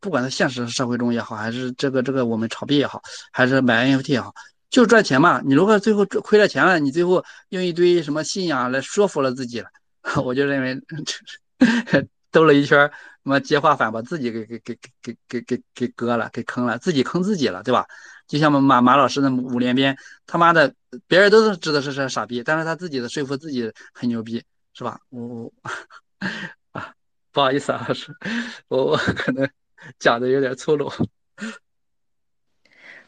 [0.00, 3.00] 不管在现实社会中也好，还是这个这个我们炒币也好，
[3.32, 4.34] 还是买 NFT 也好，
[4.68, 5.40] 就是赚钱嘛。
[5.42, 9.68] 你如果最后亏了钱了，你最后用一堆什么信仰来说服了自己了，
[10.24, 10.78] 我就认为
[12.30, 12.86] 兜了一圈，
[13.24, 17.86] 他妈接话反把自己给给给给给给给割了，给坑了，自己坑自己了，对吧？
[18.26, 20.74] 就像马马老师的五连鞭，他妈的，
[21.06, 25.00] 别人都是知道是是傻逼，但是他自己的说服自己很牛逼，是吧？
[25.10, 25.52] 我
[26.72, 26.92] 啊，
[27.32, 28.12] 不好意思啊，老师
[28.68, 29.48] 我我可能
[29.98, 30.90] 讲的有点粗鲁。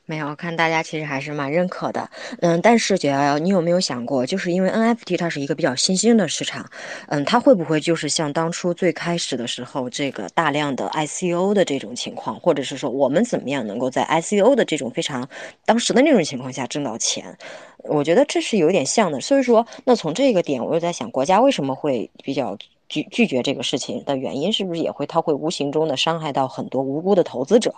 [0.08, 6.66] 没有，看大家其实还是蛮认可的，嗯，但是九幺幺，你有没有想过，就是因为 NFT 它是一个比较新兴的市场，
[7.08, 15.28] 嗯，它会不会就是像当初最开始的时候，这个大量的 ICO 的这种情况，或者是说我们怎么样能够在 ICO 的这种非常
[15.66, 17.36] 当时的那种情况下挣到钱？
[17.84, 22.56] 我觉得这是有点像的，所以说，那从这个点，我又在想，国家为什么会比较
[22.88, 27.74] 拒拒绝这个事情的原因，是不是也会它会无形中的伤害到很多无辜的投资者？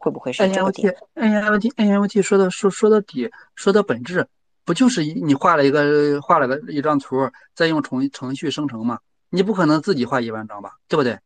[0.00, 4.26] 会不会是这个点？NFT，NFT，NFT 说的说说到底，说到本质，
[4.64, 8.98] 不就是你画了一个画了个一张图，再用程程序生成嘛？
[9.28, 11.18] 你不可能自己画一万张吧，对不对？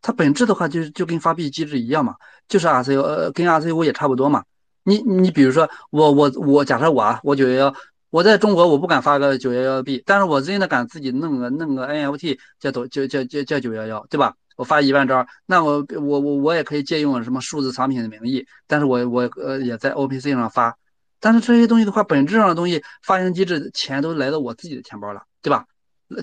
[0.00, 2.14] 它本质的话就就跟发币机制一样嘛，
[2.46, 4.44] 就是 R C U 呃，跟 R C U 也差不多嘛。
[4.84, 7.74] 你你比如说我我我假设我啊，我九幺幺，
[8.10, 14.34] 我在中国我不敢发个九幺幺币，但是我真的敢自己弄个弄个 NFT 叫抖叫叫叫叫九幺幺，对吧？
[14.56, 20.76] 我发一万张，那我我我我也可以借用什么数字藏品的名义，但是我我呃也在 OPC 上发，
[21.20, 25.64] 但是这些东西的话，本质上的东西发行机制钱都来到我自己的钱包了，对吧？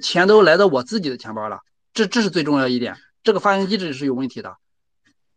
[0.02, 1.60] 钱都来到我自己的钱包了，
[1.94, 4.56] 这这是最重要一点，这个发行机制是有问题的，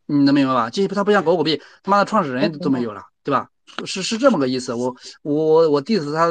[0.07, 0.69] 你能明白吧？
[0.71, 3.49] 这它不像狗狗币，他妈的创始人都没有了，对吧？
[3.87, 6.29] 是是这么个意思，我我我 diss 他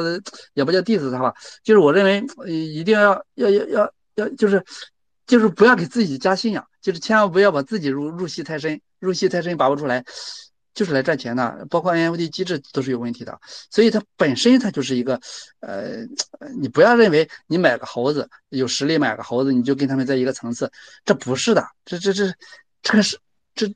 [0.54, 4.64] 也不叫 diss 他吧，就是我认为一定要要要要要就是。
[5.32, 10.04] 就是不要给自己加信仰，就是千万不要把自己入入戏太深，入戏太深拔不出来，
[10.74, 11.66] 就是来赚钱的。
[11.70, 13.40] 包括 NFT 机制都是有问题的，
[13.70, 15.18] 所以它本身它就是一个，
[15.60, 16.04] 呃，
[16.60, 20.70] 你不要认为你买个猴子有实力买个猴子你就跟他们在一个层次，
[21.02, 22.30] 这不是的，这这这
[22.82, 23.18] 这个是
[23.54, 23.66] 这，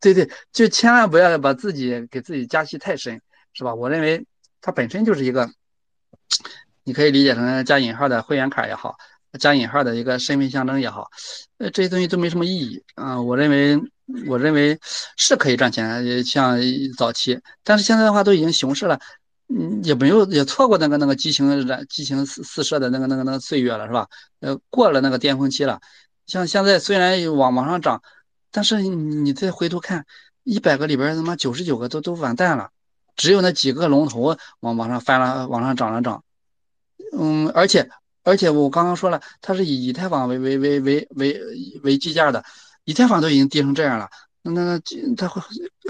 [0.00, 3.22] 对对，就千万不要把自己给自己加戏太深，
[3.54, 3.74] 是吧？
[3.74, 4.26] 我认为
[4.60, 5.50] 它本身就是一个，
[6.84, 8.98] 你可以理解成加引号的会员卡也好。
[9.38, 11.08] 加引号的一个身份象征也好，
[11.58, 13.20] 呃，这些东西都没什么意义啊。
[13.20, 13.80] 我认为，
[14.26, 14.76] 我认为
[15.16, 16.58] 是可以赚钱，像
[16.98, 18.98] 早期，但是现在的话都已经熊市了，
[19.48, 24.08] 嗯，也没有也错过那个那个激情燃、激情四四射的那个那个那个岁月了，是吧？
[24.40, 25.80] 呃，过了那个巅峰期了。
[26.26, 28.02] 像现在虽然往往上涨，
[28.50, 30.06] 但是你再回头看，
[30.42, 32.70] 一百个里边他妈九十九个都都完蛋了，
[33.14, 36.24] 只有那几个龙头往往上翻了，往上涨了涨。
[37.16, 37.88] 嗯，而且。
[38.22, 41.40] 而且我刚刚说了，它是以以太坊为为为为为
[41.82, 42.44] 为计价的，
[42.84, 44.08] 以太坊都已经跌成这样了，
[44.42, 44.80] 那那那
[45.16, 45.40] 它会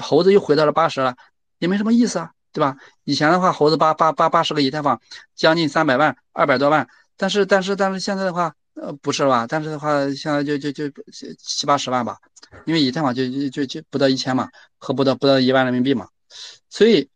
[0.01, 1.15] 猴子又回到了八十了，
[1.59, 2.77] 也没什么意思啊，对吧？
[3.05, 5.01] 以前的话，猴子八八八八十个以太坊，
[5.35, 9.47] 将近三百万，二百多万，但是但是但是现在的话，呃，不是吧？
[9.49, 10.89] 但是的话，现在就就就
[11.39, 12.19] 七八十万吧，
[12.65, 16.09] 因为以太坊就就就就不到一千嘛，和不到不到一万人民币嘛，
[16.69, 17.09] 所以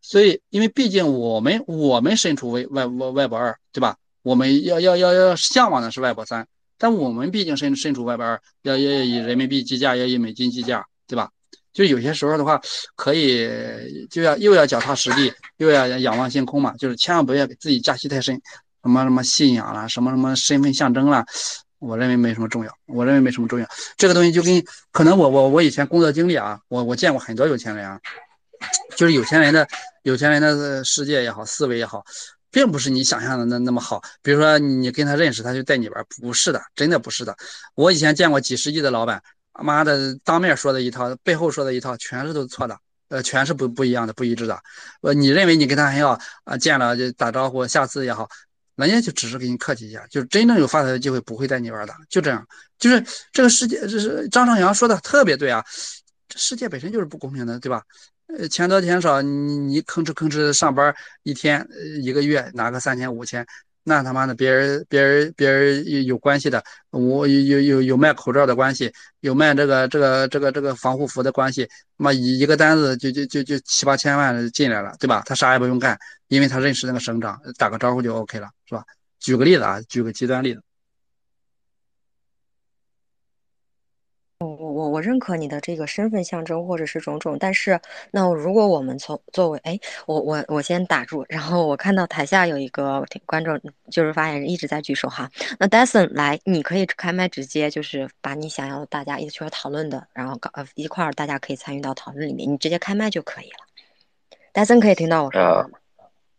[0.00, 3.96] 所以因为毕竟我们我们身处为外外外博二，对吧？
[4.22, 6.46] 我们要要要要向往的是外博三，
[6.78, 11.30] 但我们毕竟身身处外边二，要要以人民币计价，要以美金计价，对吧？
[11.72, 12.60] 就有些时候的话，
[12.96, 13.48] 可以
[14.10, 18.34] 就要又要脚踏实地，又要仰望星空嘛，就是千万不要给自己假期太深，
[18.82, 21.24] 什么什么信仰啦，什么什么身份象征啦，
[21.78, 23.66] 我认为没什么重要，我认为没什么重要。
[23.96, 28.00] 这个东西就跟可能我我我以前工作经历啊，我我见过很多有钱人啊，
[28.96, 29.66] 就是有钱人的
[30.02, 32.04] 有钱人的世界也好，思维也好。
[32.50, 34.02] 并不是你想象的那那么好。
[34.22, 37.36] 比如说，你跟他认识，他就带你玩，不是的，真的不是的。
[37.74, 44.58] 我以前见过几十亿的老板，妈的，当面说的一套，背后说的一套，全是都是错的，呃，全是不不一样的，不一致的。
[45.02, 48.28] 呃，你认为你跟他很好啊，见了就打招呼，下次也好，
[48.76, 52.46] 人家就只是给你客气一下，就真正有发财的机会不会带你玩的，就这样。
[52.78, 55.62] 就是这个世界，这是张朝阳说的特别对啊，
[56.28, 57.82] 这世界本身就是不公平的，对吧？
[58.38, 61.66] 呃，钱多钱少，你你吭哧吭哧上班一天，
[62.02, 63.44] 一个月拿个三千五千，
[63.82, 75.22] 那他妈的别人别人别人有有关系的，我有有有有卖口罩的关系，有卖这个这个这个这个防护服的关系，妈一一个单子就就就就七八千万进来了，对吧？
[75.26, 78.84] 他啥也不用干，因为他认识那个省长，打个招呼就 OK 了，是吧？
[79.18, 80.62] 举个例子啊，举个极端例子。
[84.40, 87.78] 我我我我认可你的这个身份象征或者是种种，但是
[88.10, 103.58] 那如果我们从作为哎，我我我先打住，然后我看到台下有一个观众就是发言人一直在举手哈，那 Dyson 来，你可以开麦直接就是把你想要大家一起讨论的，然后搞呃一块儿大家可以参与到讨论里面，你直接开麦就可以了。
[104.54, 105.78] Dyson 可以听到我说话吗？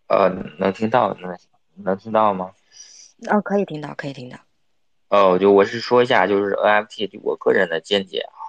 [0.07, 1.37] 呃，能听到，能
[1.75, 2.51] 能听到吗？
[3.29, 4.39] 哦，可以听到，可以听到。
[5.11, 8.39] 哦，就我是说一下，就是 NFT，就我个人的见解啊，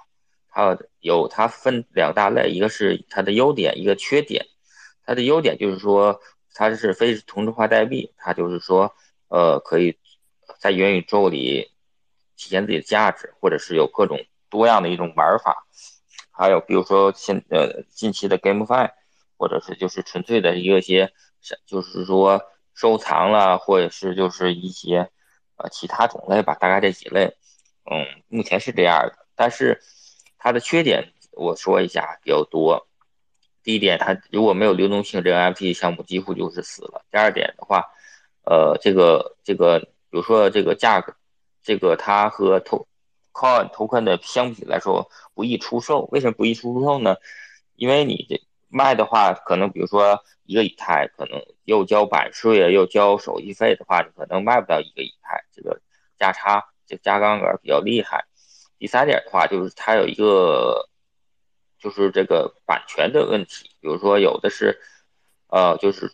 [0.49, 4.45] 它有它分两大类，一个是它的优点，一个缺点。
[5.05, 6.21] 它的优点就是说，
[6.53, 8.95] 它是非同质化代币，它就是说，
[9.27, 9.97] 呃，可以
[10.57, 11.69] 在元宇宙里
[12.37, 14.17] 体现自己的价值，或者是有各种
[14.49, 15.67] 多样的一种玩法。
[16.31, 18.89] 还有比如说现呃近期的 GameFi，
[19.35, 21.11] 或者是就是纯粹的一个些，
[21.65, 22.41] 就是说
[22.73, 25.11] 收藏了，或者是就是一些
[25.69, 27.35] 其他种类吧，大概这几类，
[27.89, 29.25] 嗯，目前是这样的。
[29.35, 29.81] 但是
[30.37, 32.87] 它的缺点我说一下比较多。
[33.63, 37.05] 第一点，它如果没有流动性，这个 NFT 项目几乎就是死了。
[37.09, 37.85] 第二点的话，
[38.45, 41.15] 呃，这个这个，比如说这个价格，
[41.63, 42.85] 这个它和 to
[43.31, 46.07] coin token 的相比来说不易出售。
[46.11, 47.15] 为什么不易出售呢？
[47.75, 48.41] 因为你这
[48.73, 55.81] 卖的话，可能比如说一个以太，可能又交版税，又交手续费的话，你可能卖不到一个以太，这个
[56.17, 58.25] 价差，这加杠杆比较厉害。
[58.79, 60.89] 第三点的话，就是它有一个。
[61.79, 64.79] 就是这个版权的问题，比如说有的是，
[65.47, 66.07] 呃，就是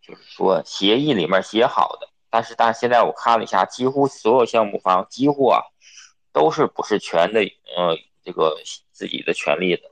[0.00, 5.62] 就是说协议里面写好的，但是但现在我看了一下，几乎所有项目方几乎啊
[6.32, 8.56] 都是不是全的，呃，这个
[8.92, 9.82] 自己的权利的，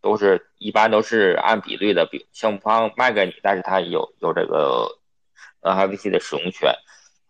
[0.00, 4.98] 都是一般都是按比例的，比项目方卖给你，但是他有有这个
[5.62, 6.72] NFT 的使用权，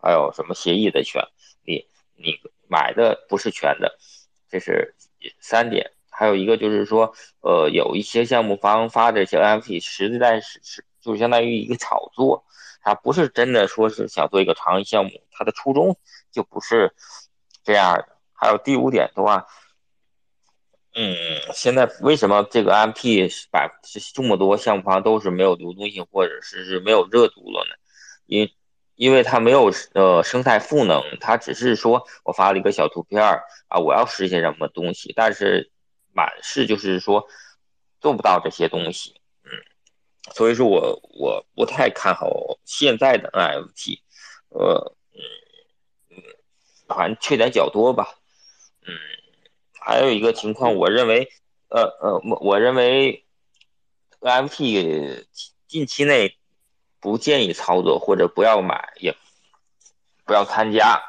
[0.03, 1.23] 还有什么协议的权
[1.65, 3.99] 利，你买的不是全的，
[4.51, 4.95] 这是
[5.41, 5.93] 三点。
[6.09, 12.45] 还有一个就是说，呃，有一些项目方发这些 NFT，实际在是是就相当于一个炒作，
[12.81, 15.95] 它不是真的说是想做一个长期项目，它的初衷
[16.33, 16.95] 就不是
[17.63, 18.09] 这样的。
[18.33, 19.47] 还有第五点的话，
[20.97, 21.15] 嗯，
[21.53, 23.71] 现在为什么这个 NFT 百
[24.15, 27.77] 这么多项目方都是没有流动性或者是是没有热度了呢？
[28.27, 28.51] 因
[28.97, 35.71] 因为它没有呃生态赋能，它只是说我发了一个小图片啊，我要实现什么东西，但是。
[36.19, 37.29] 满是就是说
[38.01, 39.51] 做不到这些东西，嗯，
[40.33, 44.01] 所以说我我不太看好现在的 NFT，
[44.49, 45.21] 呃，嗯
[46.09, 46.23] 嗯，
[46.89, 48.15] 反正缺点较多吧，
[48.87, 48.97] 嗯，
[49.87, 51.29] 还有一个情况，我认为，
[51.69, 53.25] 呃呃，我我认为
[54.21, 55.25] NFT
[55.69, 56.37] 近期内
[56.99, 59.15] 不建议操作或者不要买，也
[60.25, 61.01] 不要参加，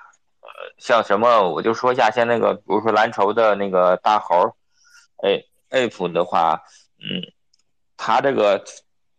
[0.42, 4.56] 呃，像什么我就说一下，像那个比如说蓝筹的那个大猴。
[5.24, 6.62] 哎，Ape 的话，
[7.00, 7.34] 嗯，
[7.98, 8.63] 他这个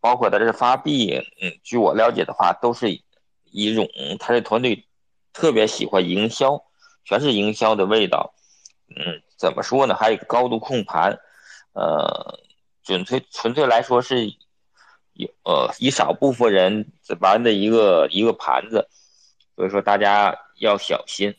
[0.01, 3.03] 包括他这发币，嗯，据我了解的话，都是
[3.51, 3.89] 一种
[4.21, 4.87] 他的团队
[5.33, 6.63] 特别喜欢营销，
[7.05, 8.33] 全是营销的味道。
[8.89, 9.95] 嗯，怎么说呢？
[9.95, 11.19] 还有一个高度控盘，
[11.73, 12.39] 呃，
[12.85, 14.27] 纯粹纯粹来说是
[15.13, 18.89] 有呃一少部分人玩的一个一个盘子，
[19.57, 21.35] 所以说大家要小心。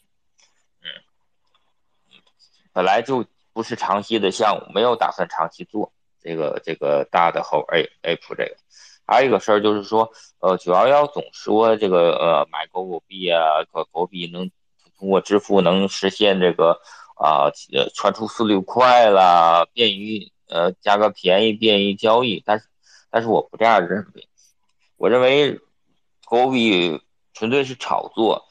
[0.81, 0.87] 嗯，
[2.73, 3.25] 本来就。
[3.51, 8.55] 不是长期的项目，没有打算长期做这个这个大的后 A A P 这个，
[9.05, 10.09] 还有一个事儿就是说，
[10.39, 14.49] 呃，九幺幺总说这个呃买狗狗币啊，狗狗币能
[14.97, 16.79] 通过支付能实现这个
[17.19, 22.65] 啊呃传出速率快啦，便于呃价格便宜，便于交易，但是
[23.11, 24.27] 但是我不这样认为，
[24.97, 25.59] 我认为
[26.25, 27.01] 狗币
[27.33, 28.45] 纯粹是炒作。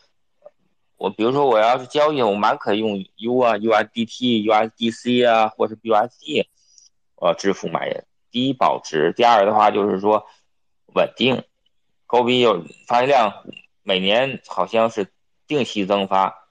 [0.96, 6.46] 我比如说，我要是交易，我蛮可以用 U 啊、USDT、USDC 啊，或是 BUSD，
[7.14, 8.04] 呃，支付买人。
[8.32, 10.26] 第一保值，第二的话就是说
[10.94, 11.44] 稳定。
[12.06, 13.32] 狗币有发行量，
[13.84, 15.12] 每年好像是
[15.46, 16.48] 定期增发，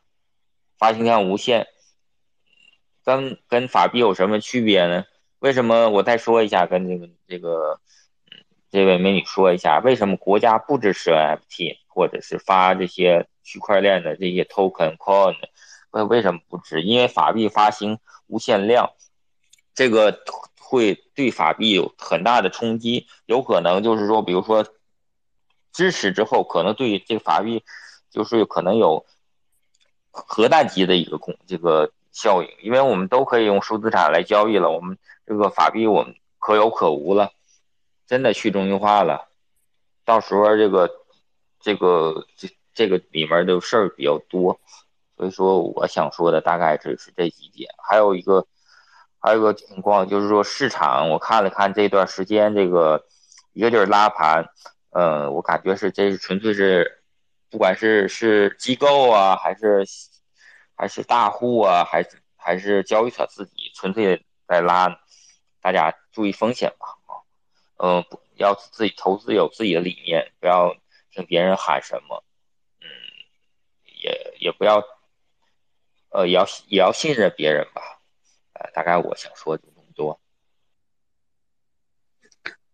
[0.77, 1.67] 发行量无限。
[3.07, 5.05] 跟跟法币有什么区别呢？
[5.39, 7.79] 为什么我再说一下，跟这个这个，
[8.25, 13.27] 嗯，这位美女说一下，为什么国家不支持 NFT，或者是发这些？
[13.49, 15.33] 区块链的这些 token coin，
[15.91, 16.81] 为为什么不值？
[16.81, 18.91] 因为法币发行无限量，
[19.73, 20.19] 这个
[20.59, 24.67] 会对法币有很大的冲击，有可能就是说，比如说
[25.71, 27.63] 支持之后，可能对这个法币
[28.11, 29.05] 就是可能有
[30.11, 37.31] 核弹级的一个空这个效应，因为我们都可以用数字产来交易了，我们这个法币我们可有可无了，
[38.07, 39.27] 真的去中心化了，
[40.03, 40.89] 到时候这个
[41.59, 42.49] 这个这。
[42.77, 44.59] 这个里面的事儿比较多，
[45.15, 47.67] 所以说我想说的大概就是这几点。
[47.89, 48.45] 还有一个，
[49.19, 53.03] 还有一个情况就是说市场，我看了看这段时间这个
[53.53, 54.45] 一个就是拉盘，
[54.91, 57.01] 呃，我感觉是这是纯粹是，
[57.49, 59.83] 不管是是机构啊，还是
[60.77, 65.01] 还是大户啊，还是还是交易他自己纯粹在拉，
[65.59, 67.19] 大家注意风险吧，啊，
[67.77, 70.73] 嗯，不要自己投资有自己的理念，不要
[71.11, 72.23] 听别人喊什么。
[72.79, 72.87] 嗯
[73.99, 74.83] 也也不要，
[76.09, 77.81] 呃，也要也要信任别人吧，
[78.53, 80.21] 呃，大概我想说就这么多。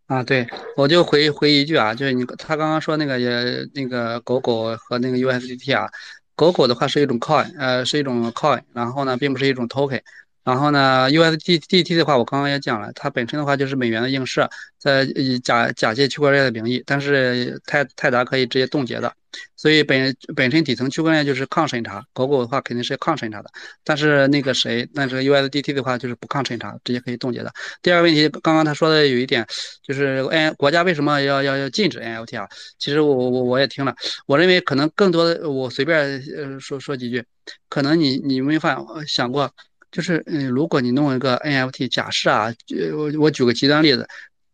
[0.08, 3.30] 啊，对，我就回回一句啊，就是你他刚刚说那个也
[3.74, 5.89] 那个狗狗和那个 USDT 啊，
[6.36, 10.02] 狗狗的话是一种 coin，呃，是一种 coin，然后呢，并不是一种 token，
[10.44, 19.14] 然后呢，USDT 的话，我刚刚也讲了，它本身的话就是美元的映射，在以假假借区块链的名义，但是泰泰达可以直接冻结的，
[19.56, 23.50] 所以本本身底层区块链就是抗审查，狗狗的话肯定是抗审查的，
[23.86, 27.50] 但是那个谁，那这个 USDT 的话就是不抗审查，直接可以冻结的。
[27.82, 29.48] 第二个问题，刚刚他说的有一点，
[29.82, 32.48] 就是 N 国家为什么要要要禁止 NFT 啊？
[32.78, 33.96] 其实我我我也听了，
[34.28, 37.24] 我认为可能更多的，我随便呃说说几句，
[37.70, 38.78] 可能你你没发
[39.08, 39.50] 想过。
[39.94, 42.52] 就是，嗯，如果你弄一个 NFT，假设啊，
[42.94, 44.08] 我我举个极端例子，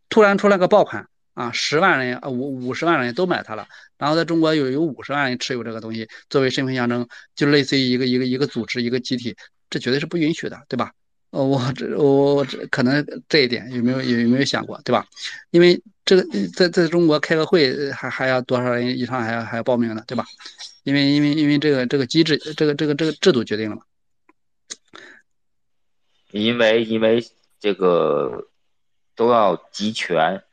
[0.10, 3.66] 突然出来个爆款啊，十万人啊五五十万人都买它了，
[3.98, 9.34] 然后在中国有有五十万人持有这个东西作为身份象征，就类似于一个一个一个组织一个集体，
[9.70, 10.92] 这绝对是不允许的，对吧？
[11.32, 15.06] 呃，我这我这可能这一点有没有有有没有想过，对吧？
[15.52, 20.26] 因为这个在在中国开个会还还要多少人以上还要还要报名呢，对吧？
[20.84, 23.84] 因为因为因为这个这个机制这个这个这个制度决定了嘛。
[26.32, 27.26] 因为因为
[27.60, 28.48] 这个
[29.16, 30.44] 都要集权，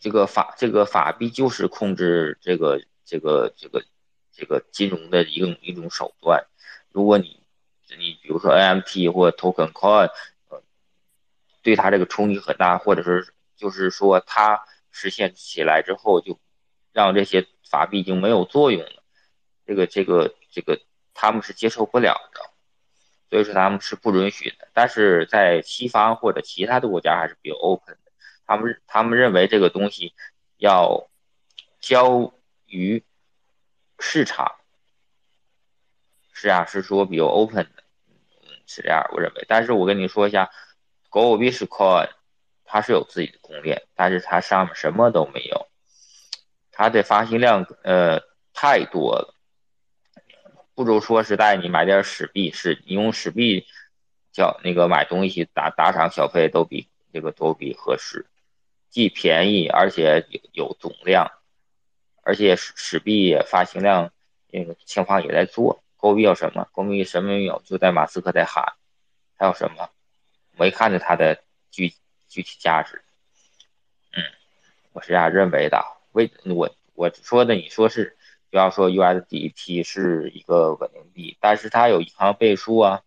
[0.00, 3.84] 这个法这个法币就是控制这个这个这个
[4.32, 6.46] 这个金融的一种一种手段。
[6.90, 7.40] 如果你
[7.98, 10.10] 你比如说 NFT 或 Token Coin，
[10.48, 10.62] 呃，
[11.62, 14.60] 对它这个冲击很大，或者是就是说它
[14.90, 16.38] 实现起来之后，就
[16.92, 19.02] 让这些法币已经没有作用了，
[19.66, 20.80] 这个这个这个
[21.14, 22.50] 他们是接受不了的。
[23.34, 28.12] 所以说他们是不允许的，但是在西方或者其他的国家还是比较 open 的。
[28.46, 30.14] 他们他们认为这个东西
[30.56, 31.10] 要
[31.80, 32.32] 交
[32.66, 33.02] 于
[33.98, 34.54] 市场，
[36.32, 37.82] 是啊，是说比较 open 的，
[38.68, 39.44] 是这样，我认为。
[39.48, 40.48] 但是我跟你说一下，
[41.10, 42.08] 狗狗币是 coin，
[42.64, 45.66] 它是有自己的公链，但是它上面什么都没有，
[46.70, 48.20] 它的发行量呃
[48.52, 49.33] 太多了。
[50.74, 53.66] 不如说是带你买点史币，是你用史币
[54.32, 58.26] 叫那个买东西打打赏小费都比这个都比合适，
[58.90, 61.30] 既便宜而且有有总量，
[62.22, 64.10] 而且史史币发行量
[64.48, 65.84] 那个情况也在做。
[65.96, 66.68] 狗币有什么？
[66.72, 67.62] 狗币什么没有？
[67.64, 68.74] 就在马斯克在喊，
[69.38, 69.88] 还有什么？
[70.56, 71.94] 没看着它的具
[72.28, 73.02] 具体价值。
[74.12, 74.22] 嗯，
[74.92, 75.84] 我是这样认为的。
[76.12, 78.16] 为我我说的，你说是？
[78.54, 83.02] 不要说 USDT 是一个稳定币，但是它有银行背书啊。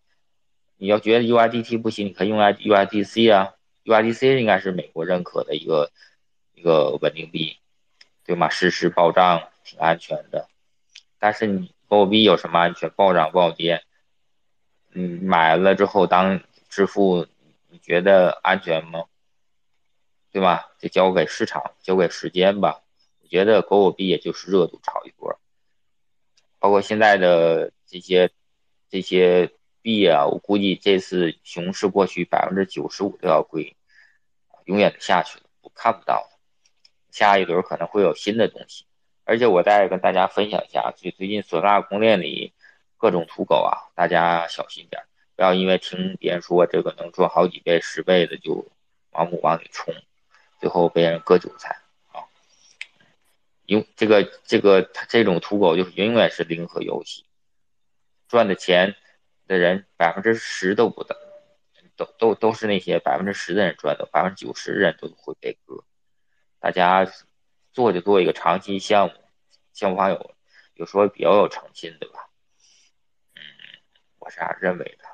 [0.76, 3.54] 你要觉得 USDT 不行，你可以用 USDC 啊。
[3.86, 5.90] USDC 应该是美国认可的一个
[6.52, 7.56] 一个稳定币，
[8.26, 8.50] 对吗？
[8.50, 10.50] 实时报账挺安全的。
[11.18, 12.90] 但是你狗币有什么安全？
[12.90, 13.82] 暴涨暴跌，
[14.92, 17.26] 嗯，买了之后当支付，
[17.70, 19.04] 你觉得安全吗？
[20.30, 20.68] 对吧？
[20.78, 22.82] 就交给市场，交给时间吧。
[23.28, 25.38] 觉得狗狗币也就是热度炒一波，
[26.58, 28.30] 包括现在的这些
[28.90, 29.52] 这些
[29.82, 33.76] 币啊，我估计这次熊市过去百分之九十五都要归，
[34.64, 36.28] 永远的下去了，我看不到
[37.10, 38.84] 下一轮可能会有新的东西，
[39.24, 42.52] 而且我再跟大家分享一下，最最近索纳公链里
[42.96, 45.04] 各种土狗啊，大家小心点，
[45.36, 48.66] 不要因为听别人说这个能赚好几倍、十倍的就
[49.12, 49.94] 盲目往里冲，
[50.60, 51.76] 最后被人割韭菜。
[53.68, 57.26] 用这个这个这种土狗就是永远是零和游戏，
[58.26, 58.96] 赚的钱
[59.46, 61.18] 的人百分之十都不等，
[61.94, 65.84] 都都都是那些百分之十的人赚的，百分之九十人都会被割。
[66.58, 67.06] 大家
[67.74, 69.14] 做就做一个长期项目，
[69.74, 70.34] 项目方有
[70.72, 72.30] 有时候比较有诚信，对吧？
[73.34, 73.42] 嗯，
[74.18, 75.07] 我是这样认为的。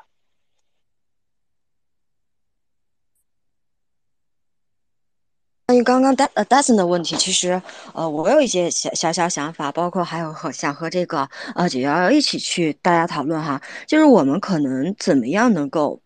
[5.74, 7.60] 关于刚刚戴呃戴森的问题，其实
[7.94, 16.00] 呃我有一些小小小想法，包括还有和想和这个呃九幺幺一起去大家讨论哈，就是我们可能怎么样能够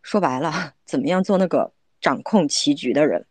[0.00, 3.26] 说白了，怎么样做那个掌控棋局的人，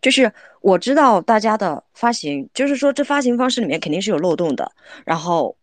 [0.00, 0.32] 就是
[0.62, 4.72] 我知道大家的发行，就是说这发行方式里面肯定是有漏洞的，
[5.04, 5.54] 然后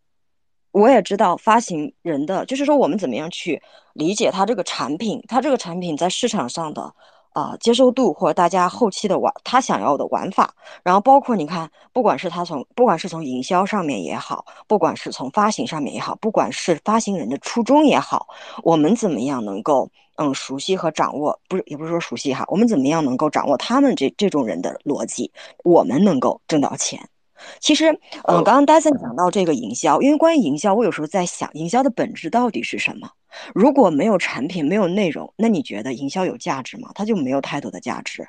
[0.69, 3.59] 我也知道发行人的，就是说我们怎么样去
[3.93, 6.93] 理解他这个产品，他这个产品在市场上的。
[7.33, 10.53] 啊，接受度或者大家后期的玩他想要的玩法，
[10.83, 18.27] 然后包括你看，不管是他从不管是从营销上面也好，不管是从发行上面也好，不管是发行人的初衷也好，
[18.63, 25.31] 我们怎么样能够嗯熟悉和掌握，不是也不是说熟悉哈，我们怎么样能够掌握他们这这种人的逻辑，
[25.63, 27.09] 我们能够挣到钱。
[27.59, 27.91] 其实，
[28.27, 33.09] 嗯，刚刚戴森讲到这个营销，因为关于营销，我有时候在想，营销的本质到底是什么？
[33.53, 36.89] 如果没有产品，没有内容，那你觉得营销有价值吗？
[36.95, 38.27] 它就没有太多的价值。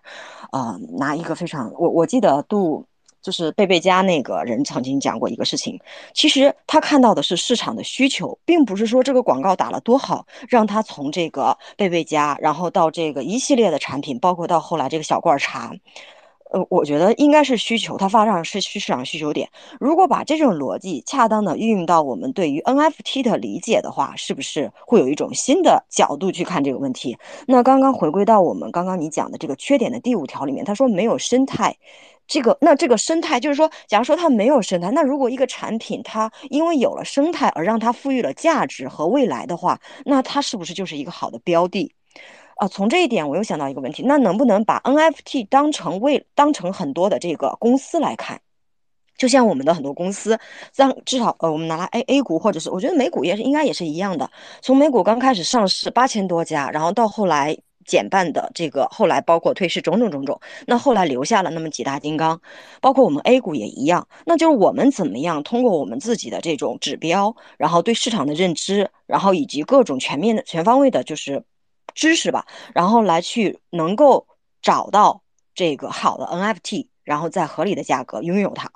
[0.52, 2.84] 呃，拿一个非常，我我记得杜
[3.22, 5.80] 就是贝贝家那个人曾经讲过一个事情，
[6.14, 15.72] 其实他看到的是市场的需求，并不是说这个广告打了多好，让他从这个贝贝家，然后到这个一系列的产品，包括到后来这个小罐茶。
[16.52, 19.48] 呃，我觉得应该是需求，它发展是市场需求点。
[19.78, 27.16] 如果把这种逻辑恰当的运用到我们对于 NFT 的理解的话，是不是会有一种新的角度去看这个问题？
[27.46, 31.76] 那刚刚回归到我们刚刚你讲的这个缺点的第五条里面，他说没有生态，
[32.26, 41.92] 这个那这个生态就是说，假如说它没有生态，那如果一个产品它因为有了生态而让它赋予了价值和未来的话，那它是不是就是一个好的标的？
[42.60, 48.38] 啊，从这一点我又想到一个问题，那能不能把 NFT 当成为当成很多的这个公司来看？
[49.16, 50.38] 就像我们的很多公司，
[50.76, 54.30] 让至少呃，我们拿来 A A 股或者是我觉得美股也是应该也是一样的。
[54.60, 57.56] 从美股刚开始上市八千多家，然后到后来
[57.86, 62.38] 减半的这个，后来包括退市种种种种，那后来留下了那么几大金刚，
[62.82, 64.06] 包括我们 A 股也一样。
[64.26, 71.42] 那就是我们怎么样通过我们自己的这种指标，然后对市场的认知，然后以及各种全面的全方位的，就是。
[71.94, 74.26] 知识吧，然后来去能够
[74.62, 75.22] 找到
[75.54, 78.70] 这个好的 NFT，然后在合理的价格拥有它，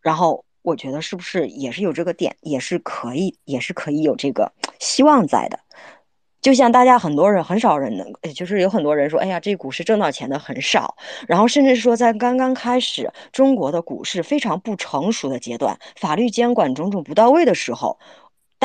[0.00, 5.58] 然后我觉得是不是也是有这个点，也是可以，也是可以有这个希望在的。
[6.40, 10.94] 就像大家很多人很少人能，就是有很多人说，哎呀，这股市挣到钱的很少，
[11.26, 17.98] 然后甚至说在刚刚开始中国的股市非常不成熟的阶段，法律监管种种不到位的时候。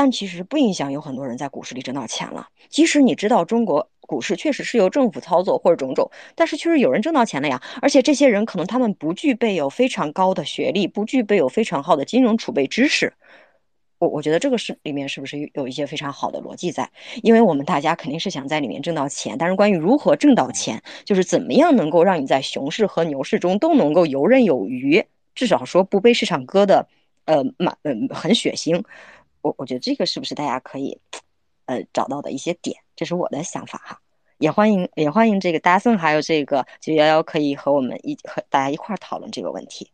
[0.02, 2.48] 但其实不影响，有很多人在股市里挣到钱了。
[2.70, 7.62] 即使你知道中国股市确实是由政府操作或者种种，但是确实有人挣到钱了呀。
[7.82, 13.12] 而且这些人可能他们不具备有非常高的学历，不具备有非常好的金融储备知识。
[13.98, 16.90] 我我觉得这个是里面是不是有一些非常好的逻辑在？
[17.22, 25.04] 因为我们大家肯定是想在里面挣到钱，但是关于如何挣到钱，就是怎么样能够让你在熊市和牛市中都能够游刃有余，
[25.36, 26.88] 至少说不被市场割的，
[27.26, 28.82] 呃，满，嗯，很血腥。
[29.50, 31.00] 我我觉得这个是不是大家可以，
[31.66, 34.00] 呃，找到的一些点，这是我的想法哈。
[34.38, 39.92] 也欢迎也欢迎这个大森还有这个九幺幺可以和我们一和大家一块儿讨论这个问题。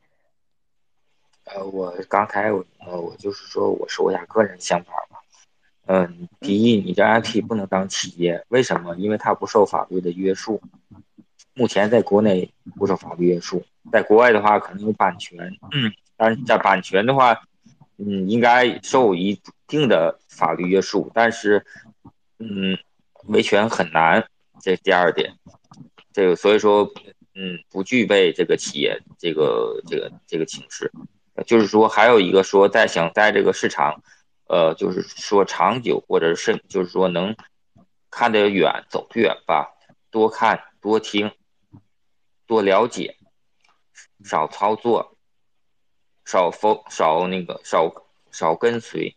[1.46, 5.20] 呃，我刚才我呃我就是说我说一下个人想法吧。
[5.86, 8.96] 嗯，第一，你这 IP 不能当企业，为什么？
[8.98, 10.62] 因为它不受法律的约束。
[11.54, 15.40] 目前在国内不受法律约束，在国外的话可能有版权，
[15.72, 17.42] 嗯，但是在版权的话。
[17.98, 21.66] 嗯，应该受一定的法律约束，但是，
[22.40, 22.78] 嗯，
[23.28, 24.28] 维权很难，
[24.62, 25.34] 这第二点，
[26.12, 26.92] 这个所以说，
[27.36, 30.92] 嗯，不具备这个企业这个这个这个情势，
[31.48, 34.04] 就是说还有一个说在想在这个市场，
[34.48, 37.36] 呃，就是说长久或者是就是说能
[38.12, 39.74] 看得远走得远吧，
[40.12, 41.32] 多看多听，
[42.46, 43.16] 多了解，
[44.24, 45.15] 少操作。
[46.26, 47.94] 少否少那个少
[48.32, 49.16] 少跟随，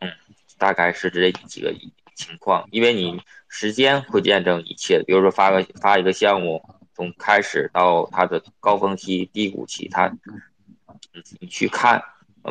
[0.00, 0.12] 嗯，
[0.58, 1.74] 大概是这几个
[2.14, 2.68] 情况。
[2.70, 6.62] 因为你时间会见证一切，比如说发个发一个项目，
[6.94, 10.12] 从开始到它的高峰期、低谷期，它
[11.40, 12.02] 你去看，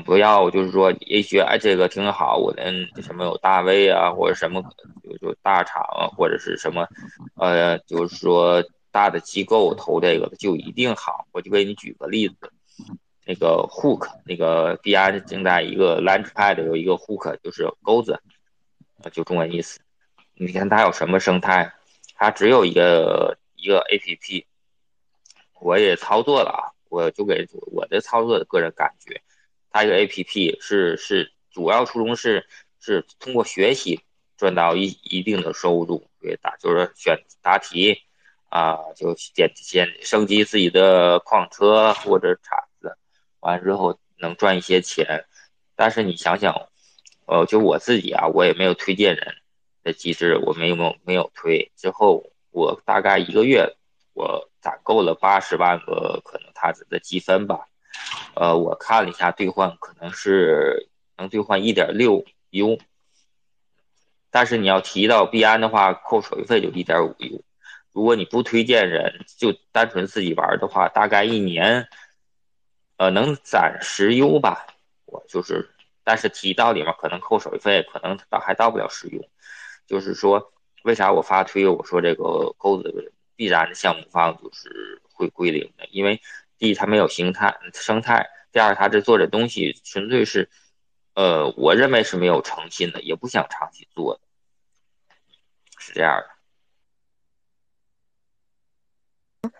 [0.03, 4.63] 不要就是说也许哎这个挺好，我的什么有大 V 啊，或者什么
[5.03, 6.87] 就就大厂啊，或者是什么
[7.35, 8.63] 呃，就是说。
[8.97, 12.51] 大的机构投这个的就一定好，我就给你举个例子，
[13.27, 18.19] 那个 hook，那个币安正在一个 launchpad 有一个 hook，就是钩子，
[19.11, 19.79] 就中文意思。
[20.33, 21.71] 你看它有什么生态？
[22.15, 24.45] 它只有一个一个 app，
[25.61, 29.21] 我也操作了啊，我就给我的操作的个人感觉，
[29.69, 32.47] 它一个 app 是是主要初衷是
[32.79, 34.01] 是通过学习
[34.37, 38.01] 赚到一一定的收入，对答就是选答题。
[38.49, 42.97] 啊，就先先升级自己的矿车或者铲子，
[43.39, 45.25] 完之后能赚一些钱。
[45.75, 46.69] 但是你想想，
[47.25, 49.35] 呃，就我自己啊，我也没有推荐人
[49.83, 51.71] 的机制，我没有没有推。
[51.75, 53.75] 之后我大概一个月，
[54.13, 57.67] 我攒够了八十万个可能他的积分吧。
[58.33, 62.77] 呃，我看了一下兑换，可能是能兑换一点六 U。
[64.29, 67.43] 但是你要提到币安的话，扣手续费就一点五 U。
[67.97, 71.89] 如果你不推荐人，就单纯自己玩的话，大概一年，
[72.97, 74.67] 呃，能攒十 U 吧。
[75.05, 75.67] 我就是，
[76.03, 79.27] 但是提到里面可能扣手续费，可能到还到不了十 U。
[79.87, 81.67] 就是说，为啥我发推？
[81.67, 86.21] 我说这个钩子必然的项目方就是会归零的，因为
[86.59, 90.47] 第一它没有形态生态，第二它这做这东西纯粹是，
[91.15, 95.15] 呃，我认为是没有诚信的，也不想长期做的，
[95.79, 96.36] 是这样的。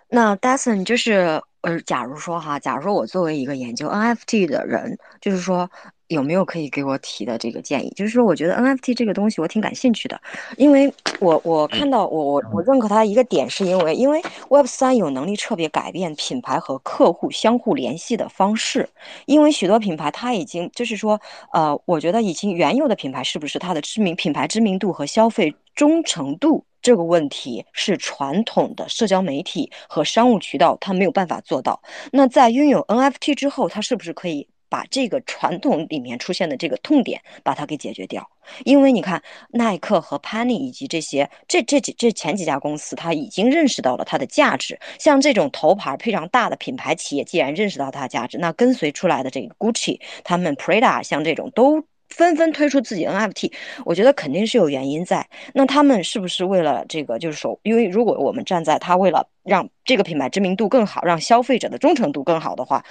[0.09, 5.69] 那 Dason 就是呃，假如说哈，假如说我作为一个研究 NFT 的人，就是说
[6.07, 7.89] 有没有可以给我提的这个建议？
[7.95, 10.21] 就是说，我觉得 NFT 这个东西我挺感兴趣的，
[10.55, 18.87] 因为我我看到我我我认可它一个点，是因为因为 Web 三有能力彻底改变品牌和客户相互联系的方式，
[19.25, 21.19] 因为许多品牌它已经就是说，
[21.51, 26.63] 呃，我觉得已经原有的品牌是不是它的知名品牌知名度和消费忠诚度？
[26.87, 31.81] 这个问题是传统的社交媒体和商务渠道它没有办法做到。
[32.13, 38.25] 那在拥有 NFT 之后，它是不是可以把这个传统里面出现的这个痛点把它给解决掉？
[38.63, 44.79] 因为你看，耐克和 Penny 以及这些这这几这前几家公司，它已经认识到了它的价值。
[44.97, 51.83] 像这种头牌非常大的品牌企业，既然认识到它的价值，那跟随出来的这个 Gucci、他们 Prada 像这种都。
[52.09, 53.51] 纷纷推出自己 NFT，
[53.85, 55.27] 我觉得肯定是有原因在。
[55.53, 62.83] 那他们是不是为了这个，就是说，因为如果我们站在他为了让这个品牌知名度更好，让消费者的忠诚度更好的话，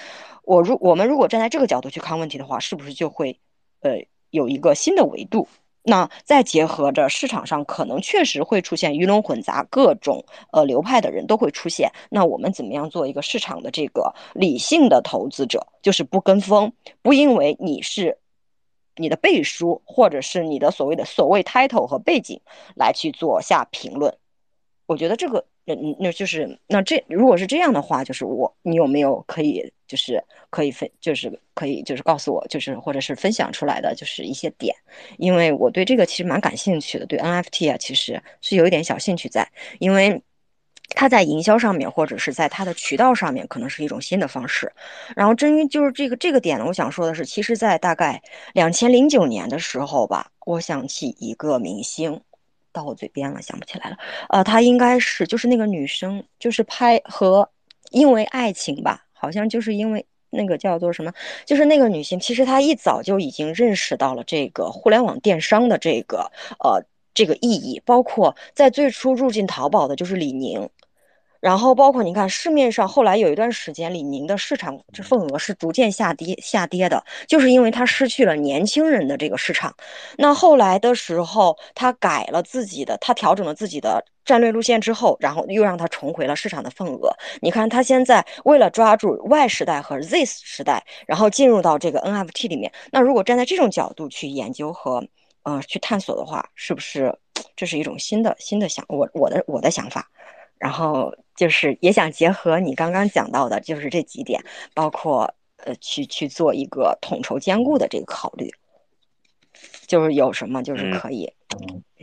[0.44, 3.38] 我如我们如果站在这个角度去看问题的话，是不是就会
[3.80, 3.92] 呃
[4.30, 5.48] 有一个新的维度？
[5.88, 11.90] 那再结合着市场上可能确实会出现鱼龙混杂，各种呃流派的人都会出现。
[12.10, 15.66] 那我们怎么样做一个市场的这个理性的投资者？
[15.82, 18.18] 就是不跟风，不因为你是。
[18.96, 22.40] 你的背书，或者是你的所谓的所谓 title 和背景
[22.74, 24.16] 来去做下评论，
[24.86, 34.74] 我觉得这个，嗯，那就是那这如果是这样的话，就是我你有没有可以就是可以分就是可以就是告诉我就是或者是分享出来的就是一些点，
[35.18, 40.22] 因为我对这个其实蛮感兴趣的，对 NFT 啊其实是有一点小兴趣在，因为。
[40.90, 44.72] 它在营销上面，或者是在它的渠道上面，可能是一种新的方式。
[45.14, 48.22] 然后，至于就是这个这个点呢，我想说的是，其实，在大概
[48.54, 52.20] 两千零九年的时候吧，我想起一个明星，
[52.72, 53.96] 到我嘴边了，想不起来了。
[54.28, 57.50] 呃，她应该是就是那个女生，就是拍和
[57.90, 61.12] 因为爱情吧，好像就是因为那个叫做什么，
[61.44, 66.82] 就是那个女性，其实她一早就已经认识到了这个互联网电商的这个呃
[67.16, 70.68] 这个意义，包括在最初入境淘宝的就是李宁。
[71.40, 79.72] 然后包括你看市面上后来有一段时间，李宁的市场这份额是逐渐下跌下跌的，就是因为它失去了年轻人的这个市场。
[80.18, 87.14] 那后来的时候，他改了自己的，他调整了自己的战略路线之后，然后又让他重回了市场的份额。
[87.40, 92.72] 你看他现在为了抓住 Y 时代和 Z 时代，然后进入到这个 NFT 里面。
[92.90, 95.06] 那如果站在这种角度去研究和
[95.46, 97.16] 呃去探索的话，是不是
[97.54, 100.10] 这是一种新的新的想我我的我的想法？
[100.58, 104.42] 然后就是也想结合你刚刚讲到的，就是这几点，
[104.74, 108.50] 包括呃，去去做一个统筹兼顾的这个考虑，
[109.86, 111.32] 就是有什么就是可以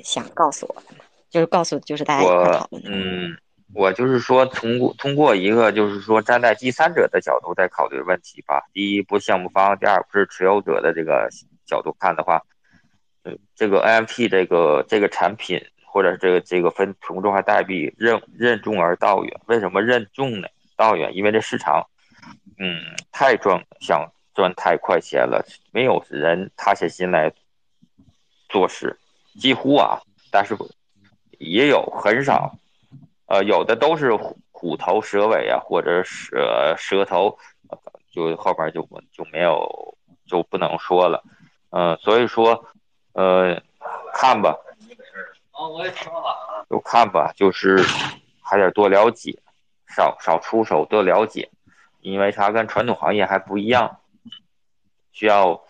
[0.03, 1.03] 想告诉我的吗？
[1.29, 2.81] 就是告诉就是大家一块讨论。
[2.85, 3.35] 嗯，
[3.73, 8.63] 我就是说通过通过一个就是说站在第三者的角度在考虑问题吧。
[8.71, 11.27] 第一，不项目方；第二，不是持有者的这个
[11.65, 12.39] 角度看的话，
[13.55, 15.63] 这个 NFT 这个这个产品。
[15.86, 20.47] 或者这个这个分同质化代币任任重而道远，为什么任重呢？
[20.76, 21.88] 道远，因为这市场，
[22.57, 27.32] 嗯，太赚，想赚太快钱了，没有人塌下心来
[28.49, 28.97] 做事，
[29.39, 30.01] 几乎啊，
[30.32, 30.57] 但是
[31.38, 32.57] 也有很少，
[33.28, 37.38] 呃，有的都是虎虎头蛇尾啊，或者蛇蛇头，
[38.11, 39.95] 就后边就就没有
[40.26, 41.24] 就不能说了，
[41.69, 42.65] 嗯，所以说，
[43.14, 43.61] 呃，
[44.14, 44.55] 看吧。
[45.53, 46.66] 哦，我也听了。
[46.70, 47.78] 就看吧，就是
[48.41, 49.38] 还得多了解，
[49.88, 51.49] 少少出手，多了解，
[52.01, 53.99] 因为它跟传统行业还不一样，
[55.11, 55.64] 需要。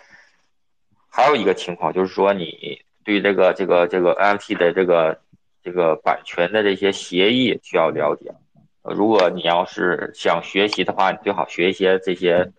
[1.10, 5.22] 还有一个情况就是说，你对这个这个这个 NFT 的这个
[5.62, 8.34] 这个版权的这些协议需要了解。
[8.82, 12.52] 如果你要是想学习的话，你最好学一些这些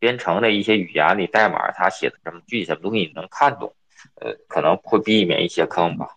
[0.00, 3.72] 编程的一些语言，里代码它写的什么具体什么东西你能看懂，
[4.20, 6.16] 呃，可能会避免一些坑吧。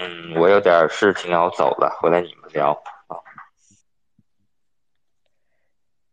[0.00, 2.70] 嗯，我有点事情要走了，回来你们聊
[3.08, 3.18] 啊。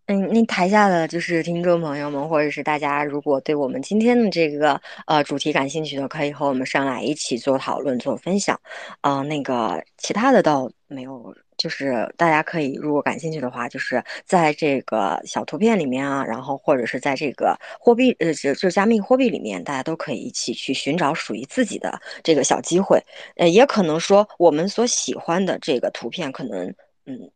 [0.07, 8.59] 嗯，那台下的就是听众朋友们，或者是大家，如果对我们今天的这个呃主题感兴趣的，可以和我们上来一起做讨论、做分享。
[9.01, 11.35] 啊，那个其他的倒没有。
[11.57, 23.01] 就是大家可以，如果感兴趣的话，就是在这个小图片里面啊，然后或者是在这个货币，呃，就就加密货币里面，大家都可以一起去寻找属于自己的这个小机会。
[23.37, 26.67] 呃，也可能说我们所喜欢的这个图片，可能
[27.05, 27.29] 嗯，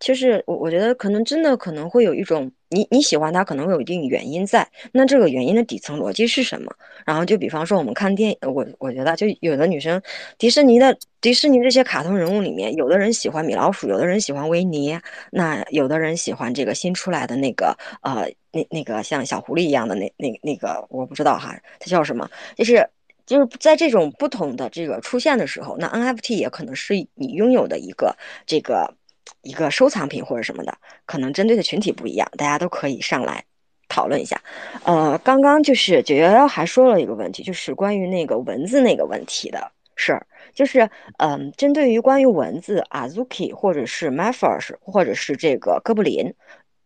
[0.00, 6.72] 就是我我觉得可能真的可能会有一种你你喜欢它可能会有一定原因在，那这个原因的底层逻辑是什么？
[7.04, 10.00] 然后就比方说我们看电影，我我觉得就有的女生，
[10.38, 14.98] 迪士尼的迪士尼这些卡通人物里面，有的人喜欢米老鼠，有的人喜欢维尼，
[15.32, 22.30] 那有的人喜欢这个新出来的那个呃那那个像小狐狸一样的那那那个我不知道哈，它叫什么？
[22.54, 22.88] 就是
[23.26, 28.94] 就是在这种不同的这个出现的时候，那 NFT 也可能是你拥有的一个这个。
[29.42, 30.76] 一个收藏品或者什么的，
[31.06, 33.44] 可能针对的群体不一样，大家都可以上来
[33.88, 34.40] 讨论一下。
[34.84, 46.32] 呃，刚刚就是九幺幺还说了一个问题，就是关于那个文字那个问题的事儿，就是嗯，针对于关于文字，Azuki 或者是 m a f e r s 或者是这个哥布林，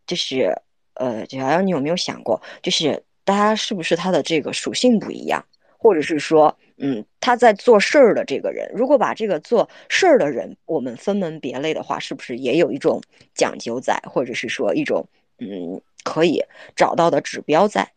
[0.07, 0.55] 就是
[0.95, 5.45] 呃，九幺幺，你有没有想过，就是大家是不是它的这个属性不一样，
[5.79, 6.57] 或者是说？
[6.85, 13.01] 嗯，他在做事儿的这个人，如果把这个做事儿的人我们分门别类的话，是不是也有一种
[13.33, 15.07] 讲究在，或者是说一种
[15.39, 16.45] 嗯可以
[16.77, 17.93] 找到的指标在？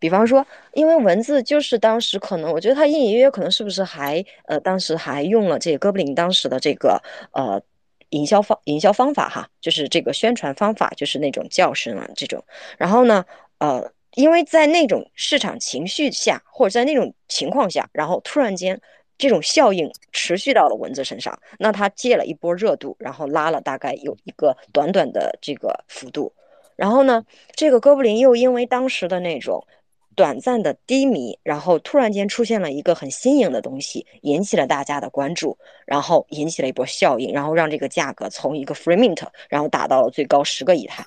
[0.00, 7.00] 比方说，因为文字就是当时可能，我觉得他隐隐约约可能是不是还呃当时还用了这个哥布林当时的这个
[7.32, 7.62] 呃
[8.08, 12.42] 营销方营销方法哈，就是这个宣传方法就是那种叫声啊这种，
[12.78, 13.24] 然后呢
[13.58, 13.92] 呃。
[14.14, 18.80] 因为在那种市场情绪下，或者在那种情况下，然后突然间
[19.18, 26.32] 这种效应持续到了蚊子身上，那它借了一波热度，然后拉了大概有一个短短的这个幅度，
[26.76, 29.64] 然后呢，这个哥布林又因为当时的那种
[30.16, 41.04] 短暂的低迷，然后突然间出现了一个很新颖的东西，引起了大家的关注，然后引起了一波效应，然后让这个价格从一个 free mint，然后打到了最高十个以太。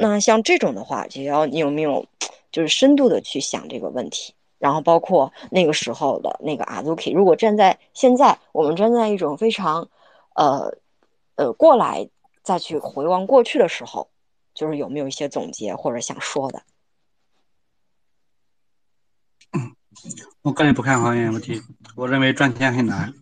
[0.00, 2.06] 那像这种的话，就要你有没有
[2.50, 9.88] 就是深度的去想这个问题，然后包括那个时候的那个阿祖 k 如果站在现在，我们站在一种非常，
[10.34, 10.78] 呃，
[11.36, 12.08] 呃过来
[12.42, 14.08] 再去回望过去的时候，
[14.54, 16.62] 就是有没有一些总结或者想说的？
[20.42, 21.60] 我个人不看好 NFT，
[21.96, 23.12] 我认为赚钱很难。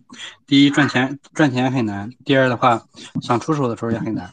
[0.45, 2.87] 第一，赚钱赚钱很难；第二的话，
[3.21, 4.31] 想出手的时候也很难。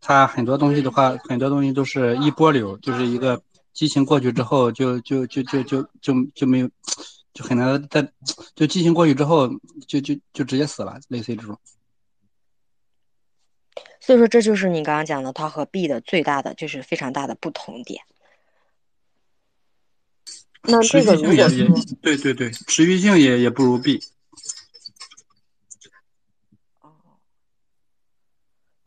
[0.00, 6.70] 它很多东西的话，很多东西都是一波流，就是一个激情过去之后，就就就就就就就没有，
[7.32, 8.10] 就很难再，
[8.54, 9.48] 就激情过去之后，
[9.86, 11.58] 就就就直接死了，类似于这种。
[14.00, 18.02] 所以说，这就是你刚刚讲的，它和 B 的最大的就是非常大的不同点。
[20.62, 24.02] 那这个如果说，对对对，持续性也也不如 B。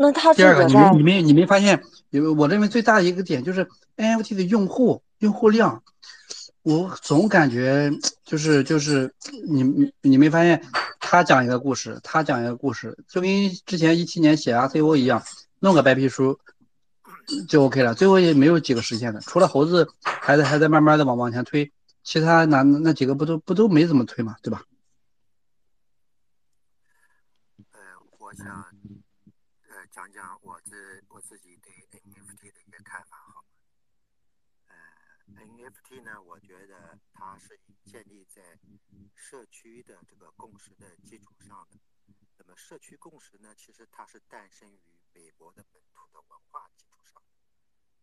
[0.01, 1.79] 那他第二个，你没你没你没发现？
[2.09, 5.83] 因为我认为最大的一个点就是 NFT 的用户用户量，
[6.63, 7.91] 我总感觉
[8.23, 9.13] 就是就是
[9.47, 10.61] 你你没发现？
[10.99, 15.23] 他讲一个故事，他讲一个故事，就跟之前一七年写 RCO 一样，
[15.59, 16.39] 弄个白皮书
[17.47, 17.93] 就 OK 了。
[17.93, 21.71] 最后也没有几个实现的，除了猴子还在还在慢慢的往往前推，
[22.03, 24.63] 其他那那几个不都不都没怎么推嘛，对吧？
[27.71, 27.79] 呃，
[28.19, 28.65] 我想。
[29.93, 33.41] 讲讲我自我自己对 NFT 的一个看法，好吗？
[35.35, 38.59] 呃，NFT 呢，我觉得它是建立在
[39.15, 41.79] 社区的这个共识的基础上的。
[42.37, 47.21] 那么，社区共识呢，其实它是诞生于美国的本土的文化基础上。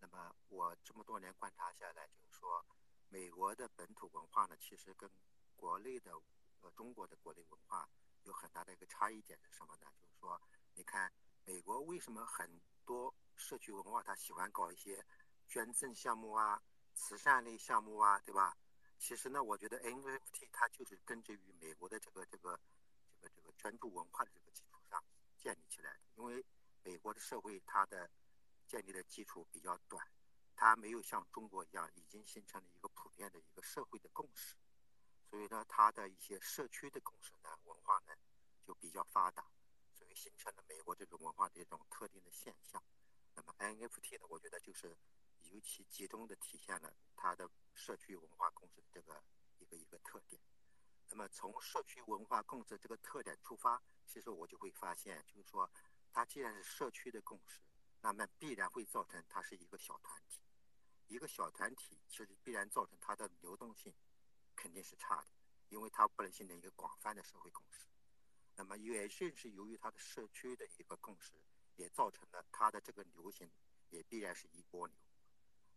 [0.01, 2.65] 那么，我这么多年观察下来，就是说，
[3.09, 5.11] 美国的本土文化呢，其实跟
[5.57, 6.13] 国内的
[6.61, 7.89] 呃中国的国内文化
[8.25, 9.87] 有很大的一个差异点是什么呢？
[10.01, 10.41] 就是说，
[10.75, 11.13] 你看。
[11.45, 15.03] 美国为什么很多社区文化他喜欢搞一些
[15.49, 16.63] 捐赠项目啊、
[16.99, 18.57] 慈善类项目啊，对吧？
[18.99, 22.59] 其实呢，我觉得 NFT 它就是根植于美国的这个这个
[23.23, 25.03] 这个这个捐助文化的这个基础上
[25.39, 26.01] 建立起来的。
[26.17, 26.45] 因为
[26.83, 28.11] 美国的社会它的
[28.67, 30.05] 建立的基础比较短，
[30.57, 34.57] 它没有像中国一样已经形成了一个普遍的一个社会的共识，
[35.31, 38.13] 所以呢，它的一些社区的共识呢文化呢
[38.67, 39.47] 就比较发达。
[39.95, 42.83] 所以形成了美国这种文化的一种特定的现象。
[43.35, 44.97] 那么 NFT 呢，我觉得就是
[45.45, 49.23] 尤其集中的体现了它的社区文化共识的这个
[49.59, 50.41] 一个一个特点。
[51.09, 55.71] 那么从社区文化共识这个特点出发，其实我就会发现，就是说
[56.13, 57.61] 它既然是社区的共识，
[58.03, 60.41] 那么必然会造成它是一个小团体。
[61.07, 63.95] 一个小团体其实必然造成它的流动性
[64.55, 65.29] 肯定是差的，
[65.71, 67.87] 因为它不能形成一个广泛的社会共识。
[68.57, 71.33] 那么也正是由于它的社区的一个共识，
[71.77, 73.51] 也造成了它的这个流行
[73.89, 74.95] 也必然是一波流，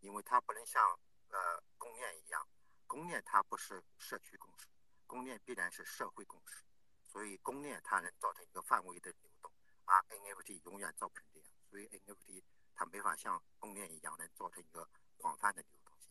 [0.02, 0.84] 因为它不能像
[1.30, 2.48] 呃公链一样，
[2.86, 4.68] 公链它不是社区共识，
[5.08, 6.64] 公链必然是社会共识，
[7.06, 9.52] 所以公链它能造成一个范围的流动，
[9.86, 12.44] 而 NFT 永远造不成这样，所以 NFT
[12.76, 16.10] 它没法像公链一样能造成一个广泛的流动性。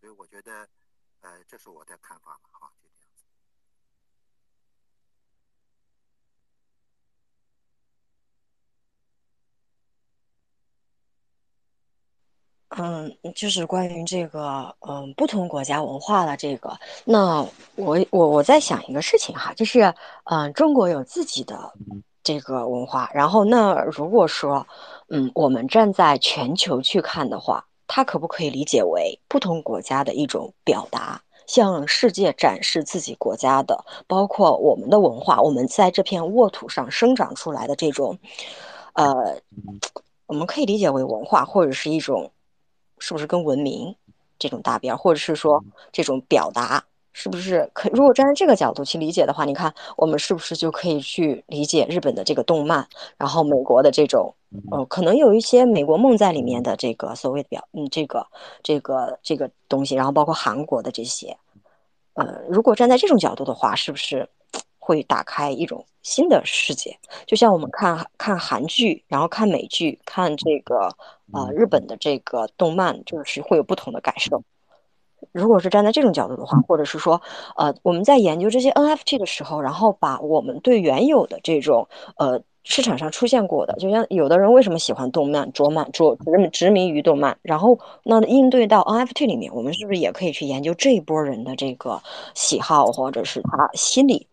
[0.00, 0.68] 所以我觉得，
[1.20, 3.24] 呃，这是我的看法了，哈，就这样子。
[12.80, 19.92] 嗯，就是关于这个，嗯，不同国家文化的这个，那我我我在想一个事情哈，就是，
[20.24, 21.72] 嗯，中国有自己的
[22.22, 24.64] 这个文化，然后那如果说，
[25.08, 38.16] 嗯，我们站在全球去看的话，它可不可以理解为不同国家的一种表达，向世界展示自己国家的，包括我们的文化，我们在这片沃土上生长出来的这种，
[38.92, 39.36] 呃，
[40.26, 42.30] 我们可以理解为文化，或者是一种。
[42.98, 43.94] 是不是跟文明
[44.38, 47.88] 这种搭边，或者是说这种表达，是不是可？
[47.90, 52.86] 如果站在这个角度去理解的话，你看我们是不是就可以去理解日本的这个动漫，
[53.16, 54.34] 然后美国的这种，
[54.70, 58.26] 呃，可能有一些美国梦在里面的这个所谓的表，嗯，这个
[58.62, 61.36] 这个这个东西，然后包括韩国的这些，
[62.14, 64.28] 呃，如果站在这种角度的话，是不是？
[64.88, 70.88] 会打开一种新的世界，就像我们看看韩剧，然后看美剧，看这个
[71.30, 74.42] 呃日本的这个动漫，就是会有不同的感受。
[75.32, 77.20] 如果是站在这种角度的话，或者是说，
[77.56, 81.86] 呃，我们在研究这些 NFT 的时候，然后把我们对原有的这种
[82.16, 92.00] 呃市场上出现过的，就像有的人为什么喜欢动漫、着漫、着执执迷于动漫，然后那应对到 NFT 里面，我们是不是也可以去研究这一波人的这个
[92.34, 94.26] 喜好，或者是他心理？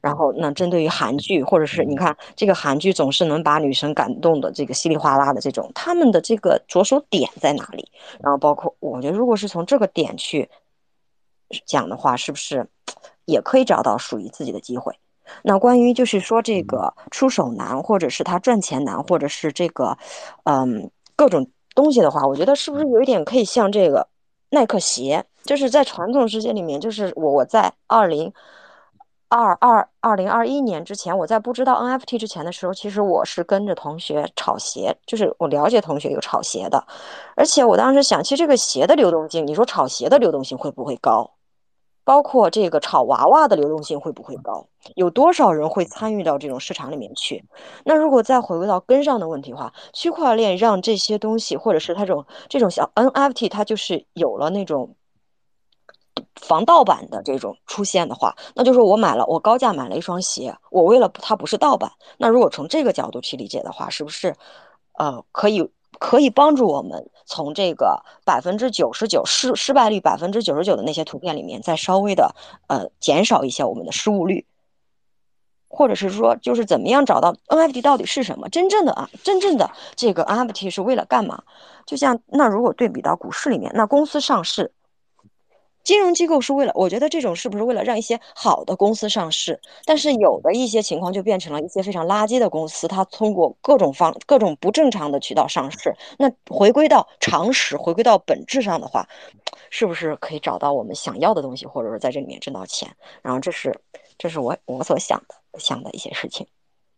[0.00, 7.90] 然后，那针对于韩剧，或者是你看这个韩剧总是能把女生感动的这个稀里哗啦的这种，他们的这个着手点在哪里？
[8.20, 10.48] 然后包括我觉得，如果是从这个点去
[11.64, 12.66] 讲的话，是不是
[13.24, 14.94] 也可以找到属于自己的机会？
[15.42, 19.98] 那关于就是说这个出手难，或者是他赚钱难，或者是这个
[20.44, 24.06] 嗯各种东西的话，我觉得是不是有一点可以像这个
[24.50, 28.32] 耐克鞋，就是在传统世界里面，就是我我在二零。
[29.28, 36.86] 二二二零二一年之前，我在不知道 NFT 之前的时候，其实我是跟着同学炒鞋，就是我了解同学有炒鞋的，
[37.34, 41.32] 而且我当时想，其实这个鞋的流动性，你说炒鞋的流动性会不会高？
[42.04, 44.68] 包括这个炒娃娃的流动性会不会高？
[44.94, 47.44] 有多少人会参与到这种市场里面去？
[47.84, 54.94] 那如果再回归到根上的问题的话，区块链让这些东西，或者是它这种这种小 NFT，它就是有了那种。
[56.40, 61.90] 防盗版的这种出现的话，那就是我买了，我高价买了一双鞋，我为了它不是盗版。
[62.18, 64.34] 那如果从这个角度去理解的话，是不是，
[64.98, 72.34] 呃，可以可以帮助我们从这个百分之九十九失失败率百分之九十九的那些图片里面，再稍微的
[72.68, 74.46] 呃减少一些我们的失误率，
[75.68, 78.48] 或者是说，就是怎么样找到 NFT 到底是什么？
[78.48, 81.42] 真正的啊，真正的这个 NFT 是为了干嘛？
[81.84, 84.72] 就像那如果对比到股市里面，那公司上市。
[85.86, 89.60] 金融机构是为了，我觉得这种是不是为了让一些好的公司上市？
[89.84, 95.94] 但是有的一些情况就变成了一些非常垃圾的公司，它通过各种方、各种不正常的渠道上市。
[96.18, 99.06] 那回归到常识，回归到本质上的话，
[99.70, 102.96] 是不是可以找到我们想要的东西，或者说在这里面挣到钱？
[103.22, 103.72] 然后这是，
[104.18, 106.44] 这是我我所想的想的一些事情。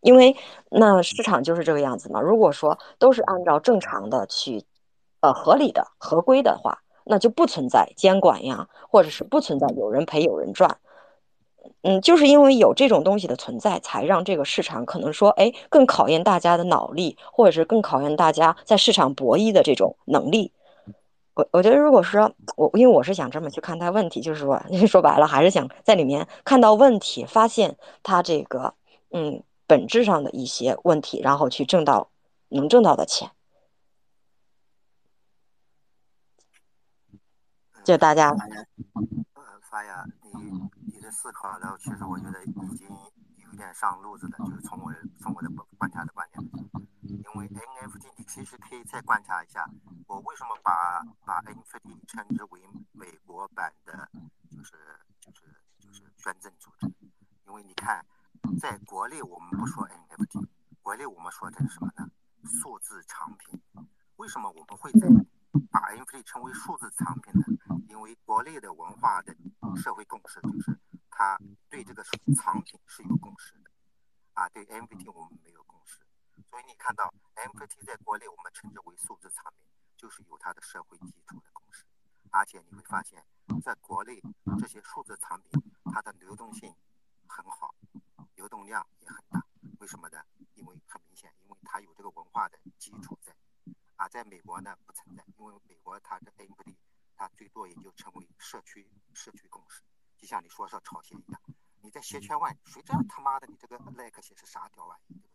[0.01, 0.35] 因为
[0.71, 2.23] 那市场就是这个样子嘛。
[2.23, 4.65] 如果说都是按照正常的去，
[5.21, 6.79] 呃，合理的、合规的话。
[7.09, 10.79] 那就不存在监管呀，或者是不存在有人赔有人赚，
[11.83, 20.53] 嗯，就是因为有这种东西的存在，才让这个市场可能说，哎，更考验大家的脑力，或者是更考验大家在市场博弈的这种能力。
[21.35, 28.75] 我我觉得，如果说我，因为我是想这么去看待问题，就是说， 说白了，还是想在里面看到问题，发现它这个，
[29.13, 32.11] 嗯，本质上的一些问题，然后去挣到
[32.49, 33.31] 能挣到的钱。
[37.89, 40.61] 就大家，呃，发呀，你
[40.93, 42.87] 你的思考，然后其实我觉得已经
[43.39, 44.37] 有点上路子了。
[44.45, 46.45] 就是从我从我的观察的观点，
[47.01, 49.67] 因为 NFT，你其实可以再观察一下，
[50.07, 52.61] 我为什么把把 NFT 称之为
[52.93, 54.11] 美国版的，
[54.51, 54.77] 就是
[55.19, 56.93] 就是就是捐赠组织？
[57.47, 58.05] 因为你看，
[58.61, 60.47] 在国内我们不说 NFT，
[60.83, 62.07] 国内我们说的是什么呢？
[62.61, 63.59] 数字藏品。
[64.17, 65.09] 为什么我们会在？
[66.29, 67.43] 把 NFT 称为数字藏品呢？
[67.89, 69.35] 因为国内的文化的
[69.77, 70.79] 社会共识就是，
[71.11, 71.39] 他
[71.71, 72.05] 对这个
[72.37, 73.71] 藏品是有共识的，
[74.35, 76.01] 啊，对 NFT 我们没有共识，
[76.51, 81.85] 所以你看到 NFT 在国内我们称之为数字藏品，就是有它的社会基础的共识，
[82.31, 83.25] 而且你会发现，
[83.63, 84.21] 在国内
[84.59, 85.63] 这些数字藏品
[85.93, 86.75] 它的流动性
[87.27, 87.75] 很好，
[88.35, 89.43] 流动量也很大，
[89.81, 90.23] 为什么呢？
[90.55, 93.19] 因为很明显，因为它有这个文化的基础。
[93.23, 93.35] 在。
[93.97, 94.77] 啊在美国呢
[95.39, 96.75] 因为美国它的 NFT
[97.17, 99.83] 它最多也就成为社区社区共识，
[100.17, 101.41] 就像你说说炒鞋一样，
[101.81, 105.29] 你在鞋圈外，谁知道他妈的你这个 like 鞋是啥屌玩意，对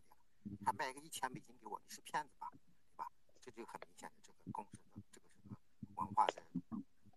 [0.48, 0.64] 不对？
[0.64, 3.10] 他卖个一千美金给我，你是骗子吧，对吧？
[3.40, 5.56] 这就很明显的这个共识的这个什么
[5.96, 6.42] 文化的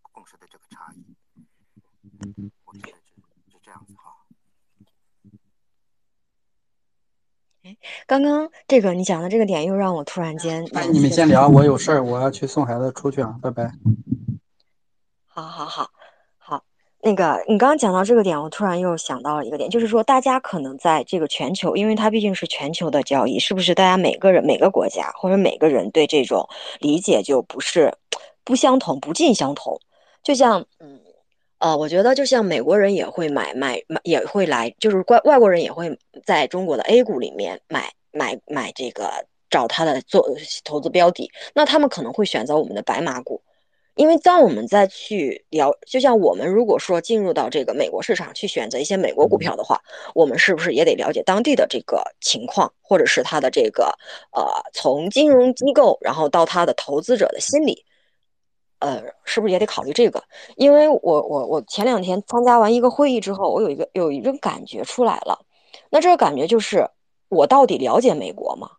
[0.01, 1.15] 共识的这个差异，
[2.65, 3.15] 我觉得是
[3.51, 4.25] 是这样子哈。
[8.05, 13.71] 刚刚这个你讲的这个点又让我突然间，哎，你们先聊，我有事儿，我要去送孩子出去啊，拜拜。
[15.25, 15.89] 好好好
[16.37, 16.63] 好，
[17.01, 23.75] 那个你刚刚讲到这个点，我突然又想到了一个点，就是说大家可能在这个全球，因为它毕竟是全球的交易，是不是？
[23.75, 26.47] 大家每个人每个国家或者每个人对这种
[26.79, 27.93] 理解就不是
[28.43, 29.79] 不相同，不尽相同。
[30.23, 30.99] 就像嗯
[31.59, 40.27] 呃，我觉得就像美国人也会买买买，也会来，就是外外国人也会在中国的 A 股里面买买买这个找他的做
[40.63, 43.41] 投资标的，那他们可能会选择我们的白马股。
[43.95, 49.81] 因为当我们再去聊，就像我们如果说进入到这个美国市场去选择一些美国股票的话，
[50.13, 53.85] 我们是不是也得了解当地的这个情况，或者是它的这个
[54.33, 57.83] 呃，从金融机构然后到它的投资者的心理，
[58.79, 60.23] 呃，是不是也得考虑这个？
[60.55, 65.39] 因为我我我前两天参加完一个会议之后，我有一个有一种感觉出来了，
[65.89, 66.89] 那这个感觉就是
[67.29, 68.71] 我到底了解美国吗？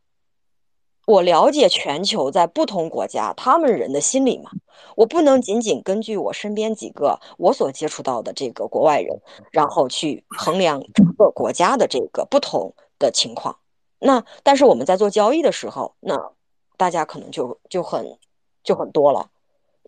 [1.07, 4.51] 我了解全球在不同国家他们人的心理吗？
[4.95, 9.21] 我不能仅仅根据我身边几个我所接触到的这个国外人，
[9.51, 13.57] 然后去衡量整个国家的这个不同的情况。
[13.99, 16.31] 那但是我们在做交易的时候，那
[16.77, 18.19] 大家可能就就很
[18.63, 19.31] 就很多了。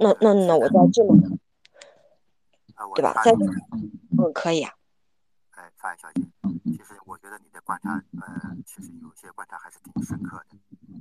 [0.00, 1.12] 那那那我在这么，
[2.96, 3.12] 对吧？
[3.22, 4.72] 在嗯，可以啊。
[5.50, 6.22] 哎，范小姐，
[6.64, 10.56] 其实我觉得你的观察，呃，其实有些观察还是挺深刻的。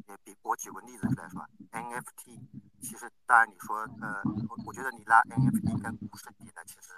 [0.09, 2.41] 也比我举个例子来说，NFT，
[2.81, 6.91] 其实当然你说，呃，我我觉得你拉 NFT 跟股市比呢，其实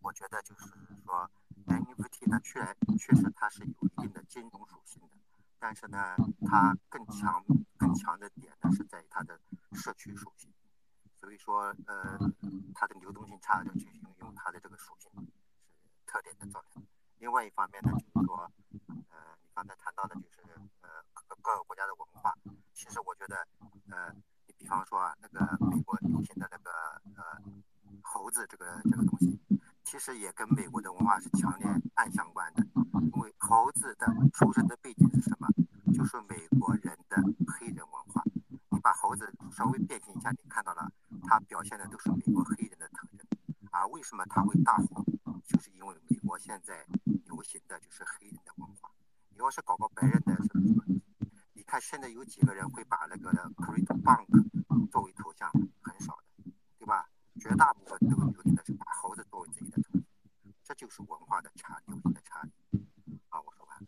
[0.00, 0.66] 我觉得就是
[1.04, 1.30] 说
[1.66, 2.58] ，NFT 它确
[2.98, 5.16] 确实它是有一定的金融属性的，
[5.60, 7.44] 但是呢，它更强
[7.76, 9.38] 更强的点呢是在于它的
[9.72, 10.55] 社区属性，所
[11.36, 12.18] 说，呃，
[12.74, 15.26] 它的流动性差，就去运用它的这个属性是
[16.06, 16.82] 特点的造成。
[17.18, 18.50] 另外一方面呢，就是说，
[19.10, 20.42] 呃，你刚才谈到的就是，
[20.82, 22.34] 呃，各各个国家的文化。
[22.74, 23.36] 其实我觉得，
[23.90, 24.12] 呃，
[24.46, 26.70] 你比方说啊，那个美国流行的那个
[27.16, 27.40] 呃
[28.02, 29.40] 猴子这个这个东西，
[29.82, 32.62] 其实也跟美国的文化是强烈暗相关的。
[33.12, 35.48] 因为猴子的出生的背景是什么？
[35.94, 37.16] 就是美国人的
[37.48, 38.22] 黑人文化。
[38.68, 40.92] 你把猴子稍微变形一下，你看到了，
[41.26, 43.26] 它表现的都是美国黑人的特征。
[43.70, 45.04] 而为什么它会大火？
[45.46, 46.84] 就是因为美国现在
[47.26, 48.90] 流行的就是黑人的文化。
[49.30, 51.00] 你要是搞个白人的什么什么，
[51.52, 55.50] 你看现在有几个人会把那个 CryptoPunk 作为头像？
[55.82, 57.08] 很少的，对吧？
[57.38, 60.02] 绝大部分都流行的是把猴子作为自己的头像，
[60.64, 62.86] 这就是文化的差，流行的差异。
[63.28, 63.86] 好，我说完了。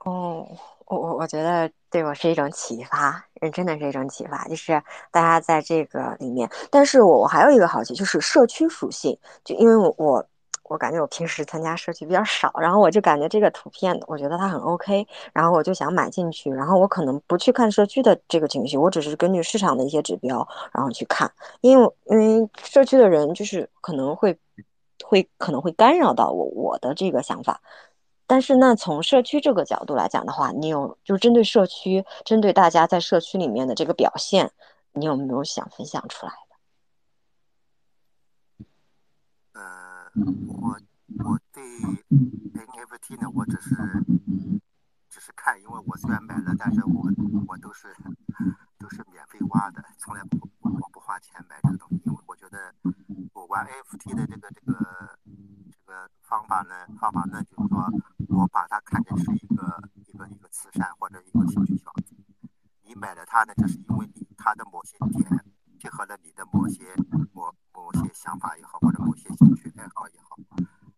[0.00, 10.26] 哦，我我我觉得对我是一种启发，认，真的是一种启发，就是大家在这个里面，但是我我还有一个好奇，就是社区属性，就因为我我
[10.64, 21.30] 我感觉我平时参加社区比较少，然后我就感觉这个图片，我觉得它很 OK，然后我就想买进去，然后我可能不去看社区的这个情绪，我只是根据市场的一些指标，然后去看，
[21.62, 24.38] 因为因为社区的人就是可能会
[25.02, 27.62] 会可能会干扰到我我的这个想法。
[28.28, 34.52] 但是，那从社区这个角度来讲的话，你有就针对社区，针对大家在社区里面的这个表现，
[34.92, 36.32] 你有没有想分享出来
[39.54, 39.58] 的？
[39.60, 40.12] 呃，
[40.46, 40.78] 我
[41.24, 41.62] 我对
[42.12, 43.74] NFT 呢，我只是
[45.08, 47.10] 只是看，因为我虽然买了，但是我
[47.48, 47.88] 我都是
[48.78, 52.74] 都是免费挖的，从来不我不花钱买这个东西，因为我觉得
[53.32, 55.18] 我玩 NFT 的这个这个
[55.72, 57.88] 这个方法呢，方法呢就是说。
[58.28, 62.14] 我把它看成是一个一个一个慈善或者一个兴趣小组，
[62.82, 65.26] 你买了它呢，这是因为你它的某些点
[65.80, 66.94] 结合了你的某些
[67.32, 70.36] 某某些想法也好，或者某些兴趣爱好也好，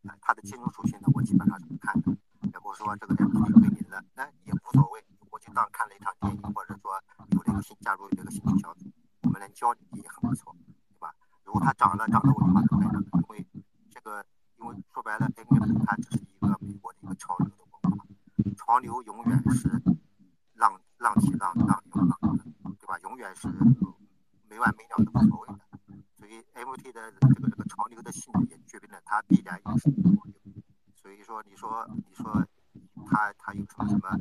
[0.03, 2.12] 呃，它的金融属性呢，我基本上是不看的。
[2.53, 6.93] 如果说这个人对你了，那也无所谓，我就当看了一场电影，或者说
[7.30, 8.91] 有了一个新加入这个兴趣小组，
[9.22, 10.55] 我们能交流也很不错，
[10.88, 11.14] 对吧？
[11.45, 13.47] 如果它涨了涨了，我就把它卖了，因为
[13.88, 14.24] 这个，
[14.57, 18.05] 因为说白了，NFT 它只是一个美国的一个潮流的文化，
[18.57, 19.20] 潮流永
[19.51, 19.68] 是
[20.55, 22.18] 浪浪起浪浪涌浪，
[22.78, 22.99] 对吧？
[23.03, 23.49] 永远是
[24.49, 25.61] 没完没了的无所谓的。
[26.16, 30.35] 所以 NFT 的这个这个潮流的性质也决定了它必然也是潮流。
[30.95, 32.47] 所以说，你说你说
[33.07, 34.18] 它它有什么什么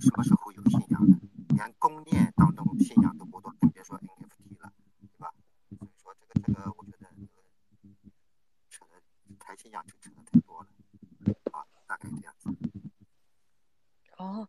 [0.00, 1.18] 什么时候有信仰的？
[1.54, 5.32] 连公链当中信仰都不多，更别说 NFT 了，对吧？
[5.78, 7.06] 所以说这个这个，我觉得
[8.68, 9.00] 扯的
[9.38, 10.68] 谈信仰就扯的太多了。
[11.52, 12.50] 啊，大概这样子。
[14.16, 14.48] 哦，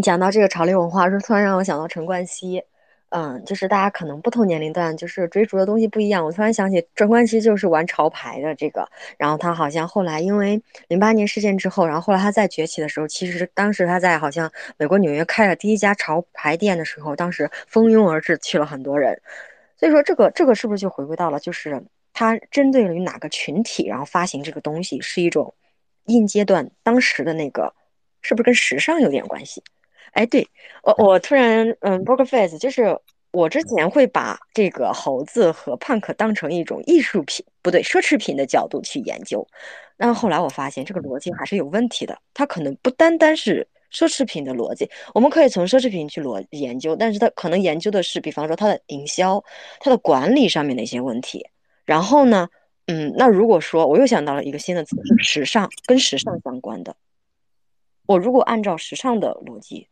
[0.00, 2.64] 你讲到这个潮流文化，就突然让我想到陈冠希。
[3.10, 6.24] 嗯，就是大家可能不同年龄段，就是追逐的东西不一样。
[6.24, 8.88] 我突然想起陈冠希就是玩潮牌的这个，
[9.18, 19.20] 然后他好像后来因为零八年事件之后，然后后来他再崛起的时候，其实当时他在好像美国纽约开了第一家潮牌店的时候，当时蜂拥而至去了很多人。
[19.76, 21.84] 所以说这个这个是不是就回归到了，就是
[22.14, 25.52] 他针对于哪个群体，然后发行这个东西是一种
[26.06, 27.74] 应阶段当时的那个，
[28.22, 29.62] 是不是跟时尚有点关系？
[30.12, 30.46] 哎，对
[30.82, 32.98] 我，我突然，嗯，Burger Face，就是
[33.32, 39.46] 我之前会把这个猴子和 Punk 当成一种艺术品，不对，奢侈品的角度去研究。
[39.96, 44.90] 但后来我发现这个逻辑还是有问题的，它可能不单单是奢侈品的逻辑。
[45.14, 49.44] 我们可以从奢侈品去逻研究，但是它可能研究的是，比方说它的营销、
[49.78, 51.46] 它的管理上面的一些问题。
[51.84, 52.48] 然后呢，
[52.86, 56.96] 嗯，那如果说我又想到了一个新的词，是时尚，跟时尚相关的。
[58.06, 59.86] 我如果按照时尚的逻辑。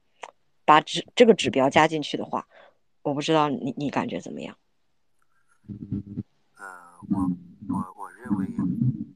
[0.68, 2.46] 把指这个指标加进去的话，
[3.00, 4.54] 我不知道你你感觉怎么样？
[6.58, 6.66] 呃，
[7.08, 7.24] 我
[7.70, 8.44] 我我认为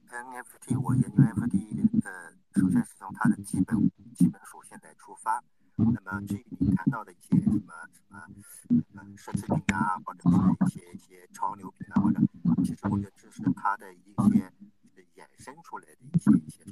[0.08, 3.76] NFT，我研究 NFT，的，首先是从它的基本
[4.14, 5.44] 基本属性来出发。
[5.76, 8.18] 那么至于你谈到的一些什么什么
[8.96, 10.34] 呃奢侈品啊，或者是
[10.64, 12.18] 一些一些潮流品啊，或者
[12.64, 14.50] 其实我觉得这是它的一些
[15.16, 16.64] 衍生出来的一些一些。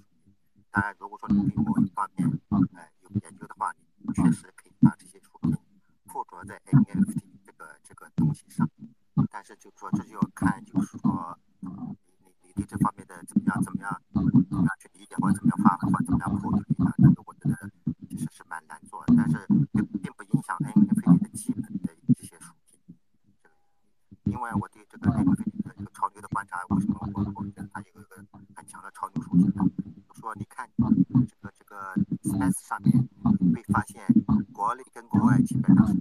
[0.71, 4.51] 当然，如果说你对某一方面呃有研究的话，你确实。
[4.83, 5.51] 啊这些出口
[6.07, 8.69] 附着在 NFT 这个这个东西上，
[9.31, 11.69] 但是就是说这就要看，就是说你
[12.21, 16.93] 你你对这方面的怎么样怎么样怎么样去理解或者怎么样发挥或者怎么样破解啊？
[16.99, 17.71] 这个我觉得
[18.09, 19.47] 其实是蛮难做的，但是
[35.79, 36.00] on.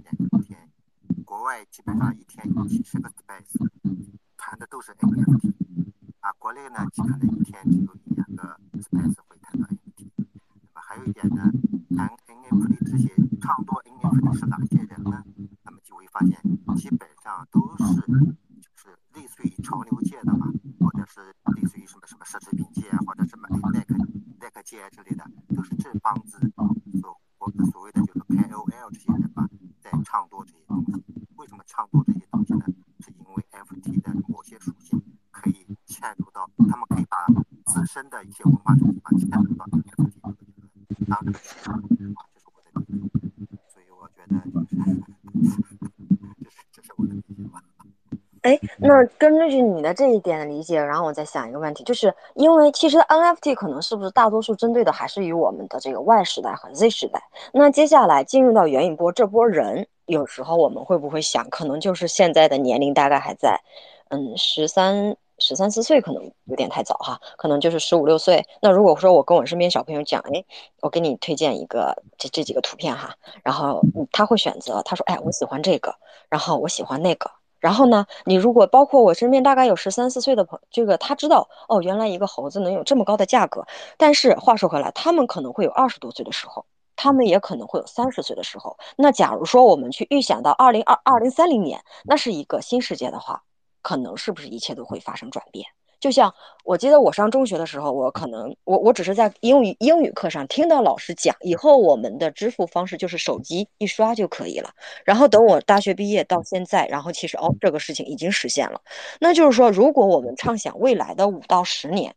[48.90, 57.22] 那根据你的这一点的理解，然后我再想一个问题，就是因为其实 NFT 可能是不是大多数针对的还是与我们的这个 Y 时代和 Z 时代？
[57.52, 63.60] 那接下来进入到元宇波这波人，有时候我们会不会想，可能就是现在的年龄大概还在，
[64.08, 68.44] 嗯，十三十三四岁，可能有点太早哈，可能就是十五六岁。
[68.60, 70.44] 那如果说我跟我身边小朋友讲，哎，
[70.80, 73.14] 我给你推荐一个这这几个图片哈，
[73.44, 73.80] 然后
[74.10, 75.94] 他会选择，他说，哎，我喜欢这个，
[76.28, 77.30] 然后我喜欢那个。
[77.60, 83.66] 然后呢，你如果包括我身边大概有十三四岁的朋，这个他知道哦，原来一个猴子能有这么高的价格。
[83.96, 86.64] 但是话说回来，他们可能会有二十多岁的时候，
[86.96, 88.76] 他们也可能会有三十岁的时候。
[88.96, 93.42] 那假如说我们去预想到二零二二零三零年，那是一个新世界的话，
[93.82, 95.66] 可能是不是一切都会发生转变？
[96.00, 96.34] 就像
[96.64, 104.70] 我记得我上中学的时候，我可能我我只是在英语英语课上听到老师讲，以后我们的支付方式就是手机一刷就可以了。
[105.04, 108.80] 然后等我大学毕业到现在，然后其实哦这个事情已经实现了。
[109.20, 112.14] 那就是说，如果我们畅想未来的五到十年，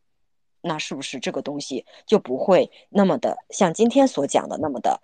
[0.62, 5.02] 那是不是这个东西就不会那么的像今天所讲的那么的，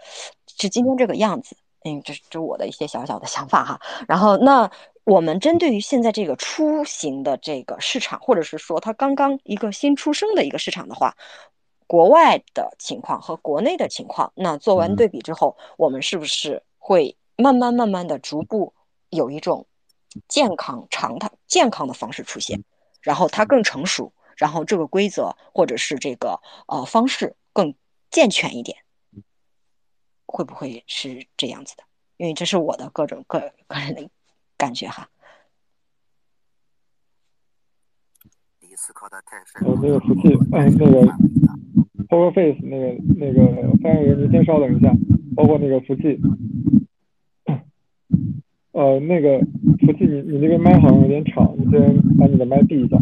[0.57, 1.57] 是今天这个样子？
[1.83, 3.79] 嗯，这是这我的一些小小的想法哈。
[4.07, 4.71] 然后那。
[5.03, 11.15] 我们针对于现在这个出行的这个市场，或者是说它刚刚一个新出生的一个市场的话，
[11.87, 18.73] 国外的情况和国内的情况，那做完对比之后，我们是不是会慢慢慢慢的逐步
[19.09, 19.65] 有一种
[20.27, 22.63] 健康常态健康的方式出现，
[23.01, 27.73] 然后它更成熟，然后这个规则或者是这个呃方式更
[28.11, 28.77] 健全一点，
[30.27, 31.83] 会不会是这样子的？
[32.17, 34.07] 因为这是我的各种个个人的。
[34.59, 35.07] 感觉哈，
[38.59, 39.65] 你思考的太深。
[39.65, 41.07] 呃，那个服务器，哎，那个
[42.09, 44.91] Power Face，那个那个翻译人，您先稍等一下
[45.33, 46.19] 包括那个服气。
[48.73, 49.39] 呃，那个
[49.79, 51.81] 福气，你你那边麦好像有点吵，你先
[52.17, 52.97] 把你的麦闭一下。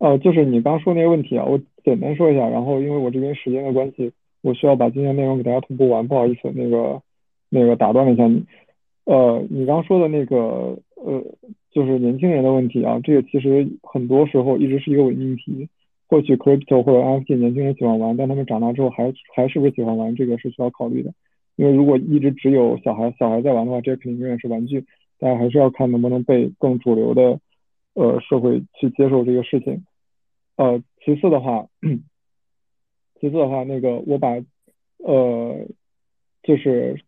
[0.00, 4.12] 呃，就是你刚说那个问题啊，我简单说一下，然后因为我这边时间的关系，
[4.42, 7.00] 我需要把今天内容给大家同步完，不好意思，那个
[7.48, 8.44] 那个打断了一下你。
[9.04, 11.22] 呃，你刚说的那个呃，
[11.70, 15.68] 就是年轻人的问题啊，这个其实很多时候一直是一个伪命题。
[16.08, 21.14] 或许 crypto 或者 NFT 年轻人喜欢玩，但他们长大之后还还是不是喜欢玩，这个是需要考虑的。
[21.56, 24.84] 因为如果一直只有小孩小孩在玩的话，这肯定永远是玩具。
[25.18, 27.40] 大家还是要看能不能被更主流的
[27.94, 29.86] 呃社会去接受这个事情。
[30.56, 31.66] 呃，其次的话，
[33.18, 34.36] 其次的话，那个我把
[34.98, 35.66] 呃
[36.42, 37.00] 就是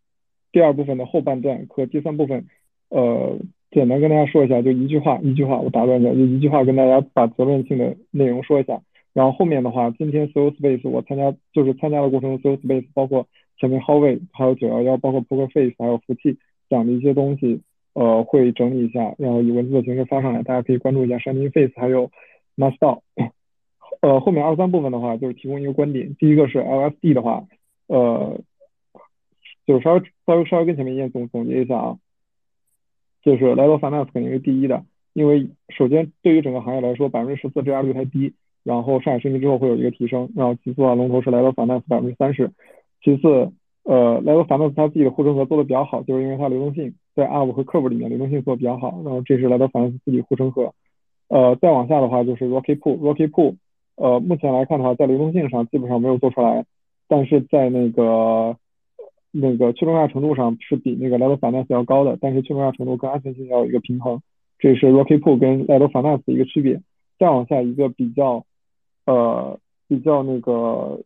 [0.54, 2.46] 第二部分的后半段和第三部分
[2.88, 3.36] 呃
[3.72, 8.80] 简单跟大家说一下，就一句话一句话我打断一下，就一句话跟大家把责任性的内容说一下。
[9.12, 13.26] 然后后面的话，今天所有 space 我参加就是参加的过程中，所有 space 包括
[13.58, 16.38] 前面 Howey 还有九幺幺，包括 Poker Face 还有福气
[16.70, 17.60] 讲的一些东西，
[17.94, 22.12] 呃，会整理一下，然后以文字的形式发上来，大家可以关注一下 Shining Face 还有
[22.54, 23.02] m a s t o
[24.02, 27.44] 呃，后面二三部分的话就是提供一个观点，第一个是 LSD 的话，
[27.88, 28.38] 呃，
[29.66, 31.98] 就是稍微稍微稍微跟前面一样总总结一下啊，
[33.22, 38.34] 就是 Level Finance 肯定是第一的，因为首先对于整个行业来说，百分之十四质押率太低。
[38.64, 42.50] 然后上海升级之后会有一个提升，然后其次的话，龙头是来到 Finance 百分之三十，
[43.02, 50.72] 其次，呃，来到 Finance 它自己的护城河做的比较好，就是因为它流动性在 UP 和 Curve 里面流动性做的比较好，然后这是来到 Finance 自己护城河，
[51.28, 53.56] 呃，再往下的话就是 Rocky Pool，Rocky Pool，
[53.96, 56.64] 呃，目前来看的话，在流动性上基本上没有做出来，
[57.06, 58.56] 但是在那个
[59.34, 64.22] 那个去中心化程度上是比那个来到 Finance 要高的，但是去中心化程度跟安全性要有一个平衡，
[64.58, 66.80] 这是 Rocky Pool 跟来到 Finance 的一个区别，
[67.18, 68.44] 再往下一个比较。
[69.06, 71.02] 呃，比较那个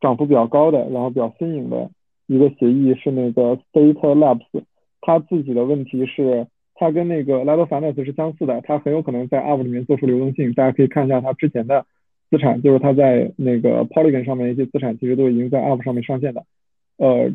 [0.00, 1.88] 涨幅比较高的，然后比较新颖的
[2.26, 4.64] 一个协议是那个 State Labs，
[5.00, 11.86] 它自己的问题是，它跟那个 Lido Finance 是相似的，它很有可能在 App 里面做出流动性，大家可以看一下它之前的
[12.28, 16.44] 资产，就是它在那个 Polygon 上面一些资产其实都已经在 App 上面上线的，
[17.02, 17.32] 呃，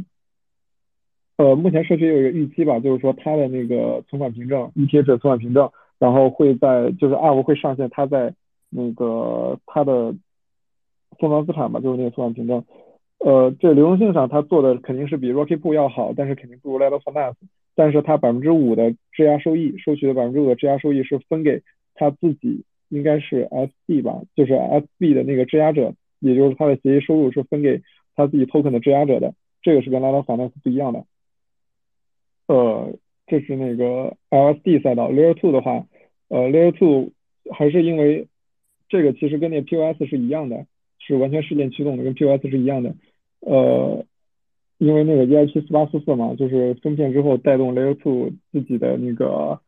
[1.36, 5.70] 呃，目前社区有一个预期吧，就是说它的那个存款凭证，ETH 存款凭证，
[6.00, 8.34] 然后会在就是 App 会上线，它在
[8.70, 10.16] 那个它的
[11.20, 12.64] 封装资产吧，就是那个存款凭证，
[13.20, 17.36] 呃，这流动性上它做的肯定是比 Rocky Pool 要好，但是肯定不如 Lido Finance。
[17.76, 21.62] 但是它百分之五的质押收益，收取的百分之五的质押收益是分给
[21.94, 27.82] 他自己，应该是 SB 吧，就是 SB 的那个质押者，也就是他的协议收入是分给
[28.16, 31.06] 他自己 token 的质押者的，这个是跟 Lido Finance 不一样的。
[32.48, 32.94] 呃，
[33.26, 35.86] 这是那个 LSD 赛道，Layer Two 的话，
[36.30, 37.12] 呃，Layer Two
[37.52, 38.28] 还是因为
[38.88, 40.66] 这个其实跟那 POS 是一样的，
[41.00, 42.96] 是完全事件驱动的，跟 POS 是一样的。
[43.42, 44.06] 呃，
[44.78, 49.60] 因为那个 EIP 四八四四嘛，就是分片之后带动 Layer Two 自己的那个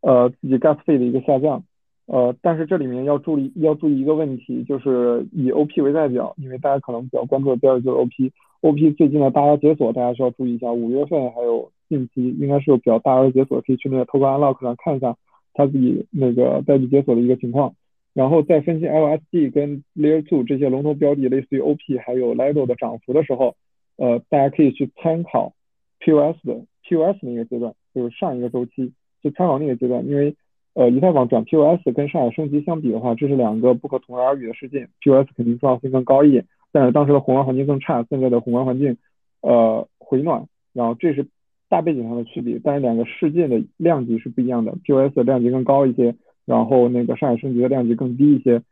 [0.00, 1.64] 呃自己 gas 费的一个下降。
[2.06, 8.32] 呃，但是这里面要注意要注意一个问题，就是以 OP 为代表，因为大家可能比较关注的标的就是 OP。
[8.62, 10.72] OP 最近的大额解锁，大家需要注意一下。
[10.72, 15.16] 五月份还有近期应该是有比较大额解锁，可以去那个 Token Unlock 上看一下
[15.52, 17.74] 他自己那个代币解锁的一个情况。
[18.14, 23.56] 然后在分析 LSD 跟 Layer Two 这些龙头标的，类似于 OP 还有 Lido 的涨幅的时候，
[23.96, 25.54] 呃，大家可以去参考
[25.98, 30.36] POS 的 POS 那个阶段，就是上一个周期，去参考那个阶段，因为
[30.74, 38.96] 呃，以太坊转 POS 跟上海升级相比的话，这是两个不可同日而语的事件，POS 肯定重要性更高一点，但是当时的宏观环境更差，现在的宏观环境
[39.42, 41.26] 呃回暖，然后这是
[41.68, 46.14] 大背景上的区别，但是两个事件的量级是不一样的，POS 的量级更高一些。
[46.44, 48.62] 然后那个上海升级的量级更低一些，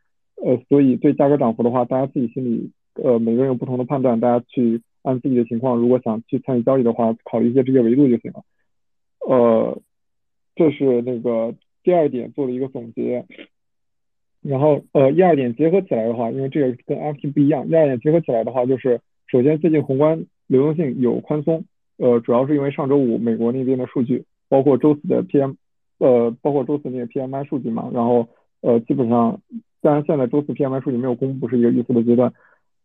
[0.43, 8.43] 呃，所以对价格涨幅的话，大家自己心里呃每个人有不同的判断，大家去按自己的情况，如果想去参与交易的话，考虑一些这些维度就行了。
[9.25, 9.81] 呃，
[10.53, 13.25] 这是那个第二点做了一个总结。
[14.41, 21.63] 然后呃一二点结合起来的话，因为这个跟 FT 不一样，一二点结合起来的话，就是首先最近宏观流动性有宽松，
[21.97, 25.55] 呃，主要是因为上周五美国那边的数据，包括周四的 PM。
[25.99, 28.27] 呃，包括周四那个 PMI 数据嘛，然后
[28.61, 29.39] 呃，基本上，
[29.83, 32.33] 虽然现在周四 PMI 数据没有公布，是一个预测的阶段，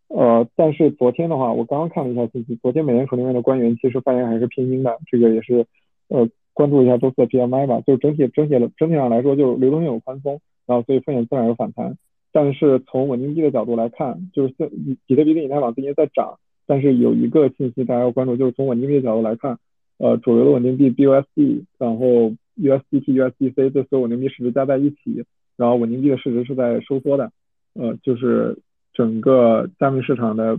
[0.09, 5.65] 呃，但是昨天的话，我刚刚看了一下信息，昨天美联储那边的官员其实发言还是偏鹰的，这个也是
[6.09, 11.97] 呃，关注一下周四的 PMI 吧，就整体整体的整体上来说，就是流动性有宽松，然后所以风险自然有反弹，
[12.33, 19.59] 但是从稳定币的角度来看，就是比比特币跟以太坊最近在涨，但是有一个信息大家要关注，就是从稳定币的角度来看，
[19.99, 25.25] 呃，主流的稳定币 BUSD，然后 USDT、USDC 这所有稳定币市值加在一起，
[25.57, 27.31] 然后稳定币的市值是在收缩的，
[27.75, 28.59] 呃，就是
[28.93, 30.59] 整个加密市场的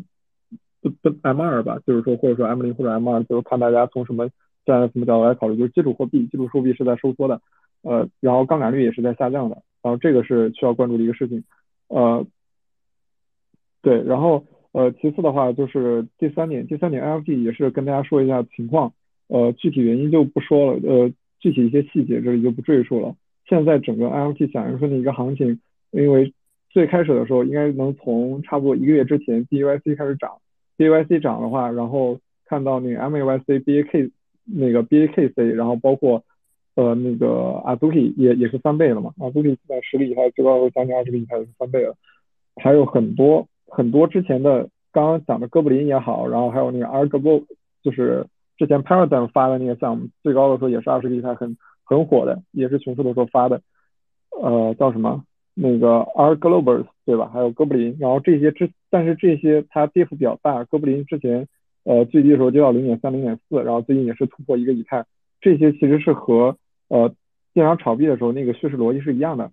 [0.81, 4.29] 不不 M 二吧，就是说或者说 M 零或者 M 二，就是看大家从什么
[4.65, 7.41] 站在什么角度来考虑，就是基础货币，基础货币是在收缩的，
[7.81, 11.45] 呃，然后杠杆率也是在下降的，然后这个是需要关注的一个事情，
[11.87, 12.27] 呃，
[13.81, 14.43] 对，然后
[14.73, 18.91] 呃，其次的话就是第三点，第三点 LFT 也是跟大家说一下情况，
[19.27, 21.09] 呃，具体原因就不说了，呃，
[21.39, 23.15] 具体一些细节这里就不赘述了。
[23.47, 25.61] 现在整个 NFT 响应村的一个行情，
[25.91, 26.33] 因为
[26.69, 30.31] 最开始的时候应该能从差不多一个月之前 BUSD 开始涨
[30.77, 34.11] ，BUSD 涨的话，然后看到那个 MAYC、BAK
[34.43, 36.25] 那个 BAKC，然后包括
[36.77, 37.27] 呃那个
[37.65, 41.93] Azuki 也也是翻倍了嘛，Azuki 现在十个以太最高将近二十个以太也是翻倍了，
[42.55, 47.43] 还有很多很多之前的刚刚讲的哥布林也好，然后还有那个 Argo
[47.83, 48.25] 就是
[48.57, 51.57] 之前 Paradigm 发的那个项目，最高的时候也是二十个以太很。
[51.89, 53.61] 很火的，也是熊市的时候发的，
[54.41, 55.23] 呃，叫什么？
[55.53, 57.31] 那个 R Globers 对吧？
[57.33, 60.65] 还有哥布林，然后这些之，但是这些它跌幅比较大。
[60.65, 61.47] 哥布林之前，
[61.85, 65.05] 呃，最低的时候跌到零点三、零点四，然后最近也是突破一个以太。
[65.39, 67.13] 这些其实是和呃
[67.53, 69.51] 经常炒币的时候那个叙事逻辑是一样的，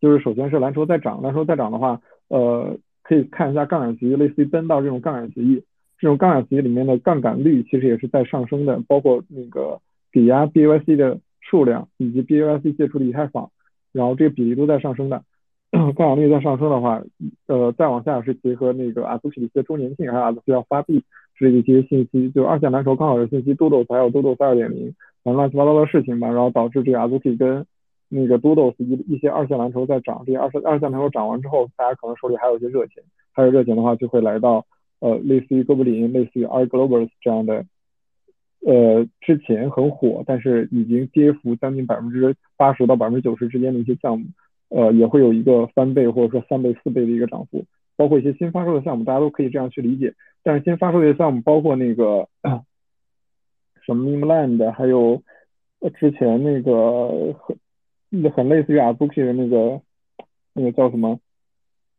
[0.00, 5.64] 就是首先是蓝筹在涨，蓝筹在涨的话，呃，可以看一下杠杆协议，类似于奔道这种杠杆协议，
[5.98, 9.80] 这种杠杆协议里面的杠杆率其实也是在上升的，包括那个。
[10.14, 13.50] 抵押 BUSD 的数量以及 BUSD 借出的以太坊，
[13.90, 15.24] 然后这个比例都在上升的，
[15.72, 17.02] 杠杆率在上升的话，
[17.48, 21.02] 呃，再往下是结合那个阿祖奇的一些周年庆，还有阿祖奇要发币
[21.36, 24.94] 这一些信息，就二线蓝筹刚好是信息，Dodos 还有 Dodos 二点零，
[25.24, 27.66] 反正乱七八糟的事情吧，然后导致这个阿祖奇跟
[28.08, 33.02] 那个 Dodos 一一些二线蓝筹在涨，这些二线二线蓝筹涨完之后，大家可能手里还有一些热钱，
[33.32, 34.64] 还有热钱的话就会来到
[35.00, 37.64] 呃类似于哥布林、类似于 R Globers 这样的。
[38.66, 44.24] 呃，之前很火，但是已经跌幅将近百分之八十到百分之九十之间的一些项目，
[44.70, 47.66] 呃，也会有一个翻倍或者说三倍、四倍的一个涨幅。
[47.96, 50.14] 包括一些新发售的项目，大家都可以这样去理解。
[50.42, 52.26] 但是新发售的项目包括那个
[53.84, 55.22] 什么 meme land，还有
[55.98, 57.34] 之前那个
[58.12, 59.80] 很很类似于 Azuki 的那个
[60.54, 61.18] 那个叫什么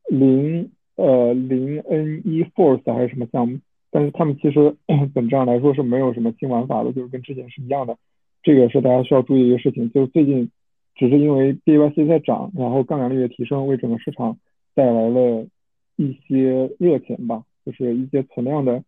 [0.08, 3.60] 零呃零 N 一 Force 还是什么项目？
[3.92, 4.76] 但是他们其实
[5.14, 7.98] 本质上来说是没有什么新玩法的，就是跟之前是一样的。
[8.44, 10.52] 这个是大家需要注意一个事情，就是最近
[10.96, 14.38] 只是因为 BYC 在涨，然后杠杆率的提升，为整个市场
[14.74, 15.48] 带来了
[15.96, 18.84] 一些热钱吧，就是一些存量的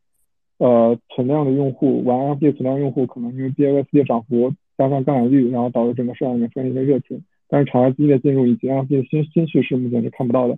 [0.58, 7.24] 呃存量的用户玩 NFT 存量用户，可能因为 BYC 的涨幅加上杠杆率，然后导致整个市场里面出现一些热情。
[7.50, 10.58] 但是场外资金的进入以及 NFT 的新新趋势，目前是看不到的。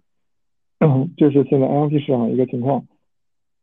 [1.17, 2.85] 这是现在 NFT 市场一个情况。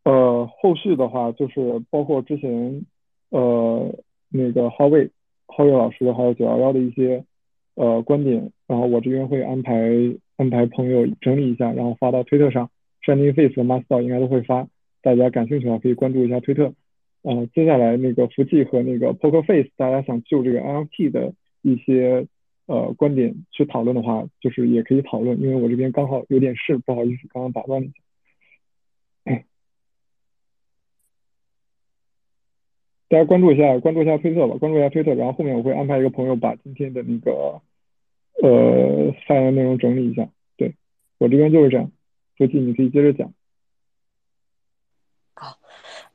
[0.05, 2.85] 呃，后续的话就是包括之前
[3.31, 3.93] 呃
[4.29, 5.11] 那个浩卫
[5.47, 7.25] 浩卫老师还有九幺幺的一些
[7.75, 9.75] 呃观点，然后我这边会安排
[10.37, 12.71] 安排朋友整理一下，然后发到推特上
[13.05, 14.69] ，Shining Face 和 Master 应该都会发，
[15.07, 16.75] 大家感兴趣的话可以关注一下推特。
[17.23, 22.27] 呃，接下来那个福记和那个 Poker Face，大家想就这个 NFT 的一些
[22.67, 27.95] 呃观点去讨论的话，就是也可以讨论，因为我这边刚好有点事，不好意思，刚刚打断了一下。
[33.09, 37.63] 大家关注一下，关注一下推特吧，关注一下推特，然后后面我会安排一个朋友把今天的那个
[38.43, 40.29] 呃发言内容整理一下。
[40.57, 40.75] 对
[41.19, 41.93] 我这边就是这样，
[42.37, 43.33] 福记你可以接着讲。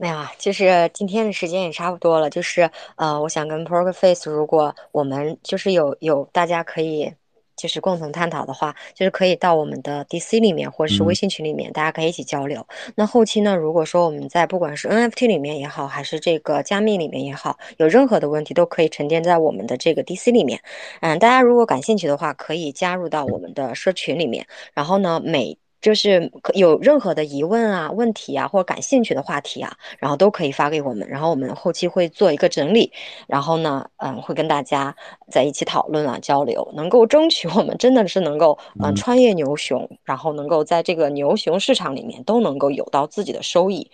[0.01, 7.13] 好，没有啊，就是今天的时间也差不多了，就是呃，我想跟 Poker Face，如果我们就是有有大家可以。
[7.57, 12.65] 就是共同探讨的话，就是可以到我们的 DC 里面或者是微信群里面，大家可以一起交流。
[12.95, 20.59] 那后期呢，如果说我们在不管是 NFT 里面也好，还是这个加密里面也好，有任何的问题都可以沉淀在我们的这个 DC 里面。
[21.01, 24.47] 嗯，大家如果感兴趣的话，可以加入到我们的社群里面。
[24.73, 32.91] 然后呢，每就是有任何的疑问啊、问题啊，或者感兴趣的话题啊，然后都可以发给我们，然后我们后期会做一个整理，
[33.27, 34.95] 然后呢，嗯，会跟大家
[35.29, 43.89] 在一起讨论啊、交流，能够争取我们真的是能够嗯穿越牛熊，然后能够在这个牛熊市场里面都能够有到自己的收益，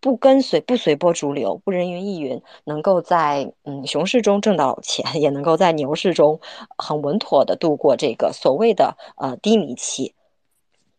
[0.00, 6.40] 不跟随不随波逐流，不人云亦云，能够在嗯熊市中挣到钱，也能够在牛市中
[6.78, 10.14] 很稳妥的度过这个所谓的呃低迷期。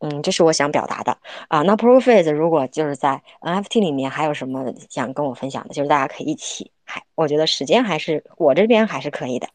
[0.04, 1.18] 嗯，这是我想表达的
[1.48, 1.62] 啊。
[1.62, 9.48] 那 Profit 如果就是在 NFT 里面还有什么想跟我分享的，就是大家可以一起，还我觉得时间还是我这边还是可以的，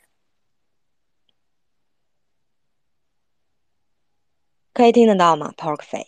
[4.73, 6.07] 可以听得到吗？Profit。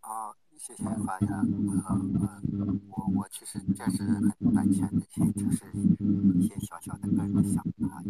[0.00, 1.28] 啊，谢谢发言。
[1.28, 1.98] 呃，
[2.90, 5.00] 我我其实这是很短浅的，
[5.32, 5.64] 就是
[6.38, 8.00] 一些小小的个人想法。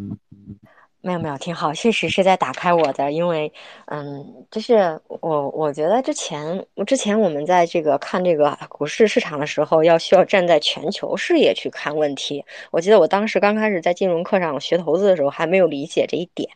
[1.09, 3.51] 没有没有，挺好，确实是在打开我的，因为，
[3.87, 12.45] 嗯，就是我我觉得之前我之前我们在这个看这个股市市场的时候，要需要站在全球视野去看问题。
[12.71, 16.47] 我记得我当时刚开始在金融课上学投资的时候，还没有理解这一点。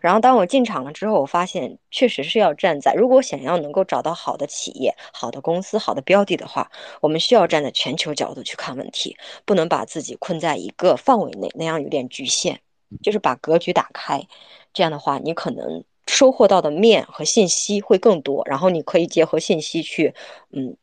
[0.00, 6.70] 然后当我进场了之后，我发现确实是要站在，如果想要能够找到好的企业、好的公司、好的标的的话，
[7.00, 12.60] 我们需要站在全球角度去看问题，不能把自己困在一个范围内，那样有点局限。
[13.02, 14.26] 就是把格局打开，
[14.72, 20.14] 这样的话，你可能收获到的面和信息会更多，然后你可以结合信息去，
[20.50, 20.76] 嗯，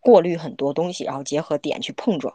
[0.00, 2.34] 过滤很多东西，然后结合点去碰撞，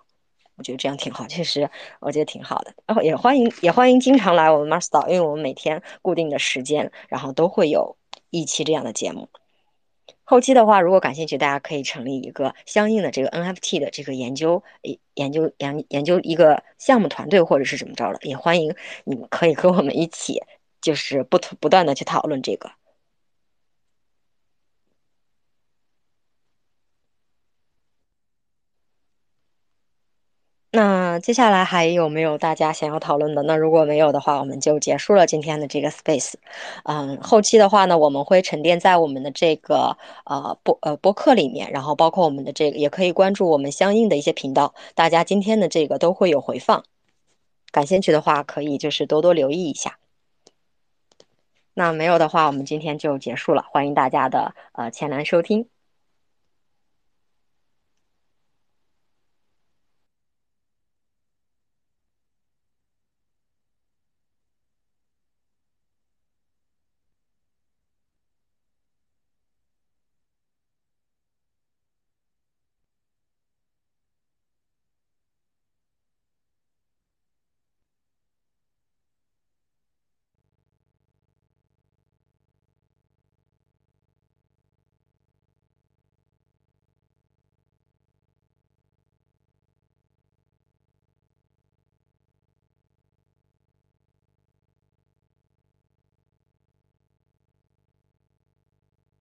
[0.56, 1.69] 我觉得这样挺好，确实
[1.99, 2.73] 我觉得挺好的。
[2.86, 7.95] 然后也欢迎也欢迎经常来我们 Mars 岛，因为我们每天固定的时间，然后都会有
[8.32, 9.30] 一期这样的节目。
[10.28, 14.64] 后期的话，如果感兴趣，大家可以成立一个相应的这个 NFT 的这个研究，
[15.14, 20.42] 研究研研究一个项目团队，或者是怎么着的，也欢迎你们可以跟我们一起，
[20.82, 22.72] 就是不不断的去讨论这个。
[30.76, 33.42] 那接下来还有没有大家想要讨论的？
[33.44, 36.34] 那如果没有的话，我们就结束了今天的这个 space。
[36.84, 46.84] 嗯，后期的话呢，我们会沉淀在我们的这个呃播呃播客里面，然后包括我们的这个也可以关注我们相应的一些频道，大家今天的这个都会有回放。
[47.72, 49.98] 感兴趣的话，可以就是多多留意一下。
[51.74, 55.70] 那没有的话，我们今天就结束了，欢迎大家的呃前来收听。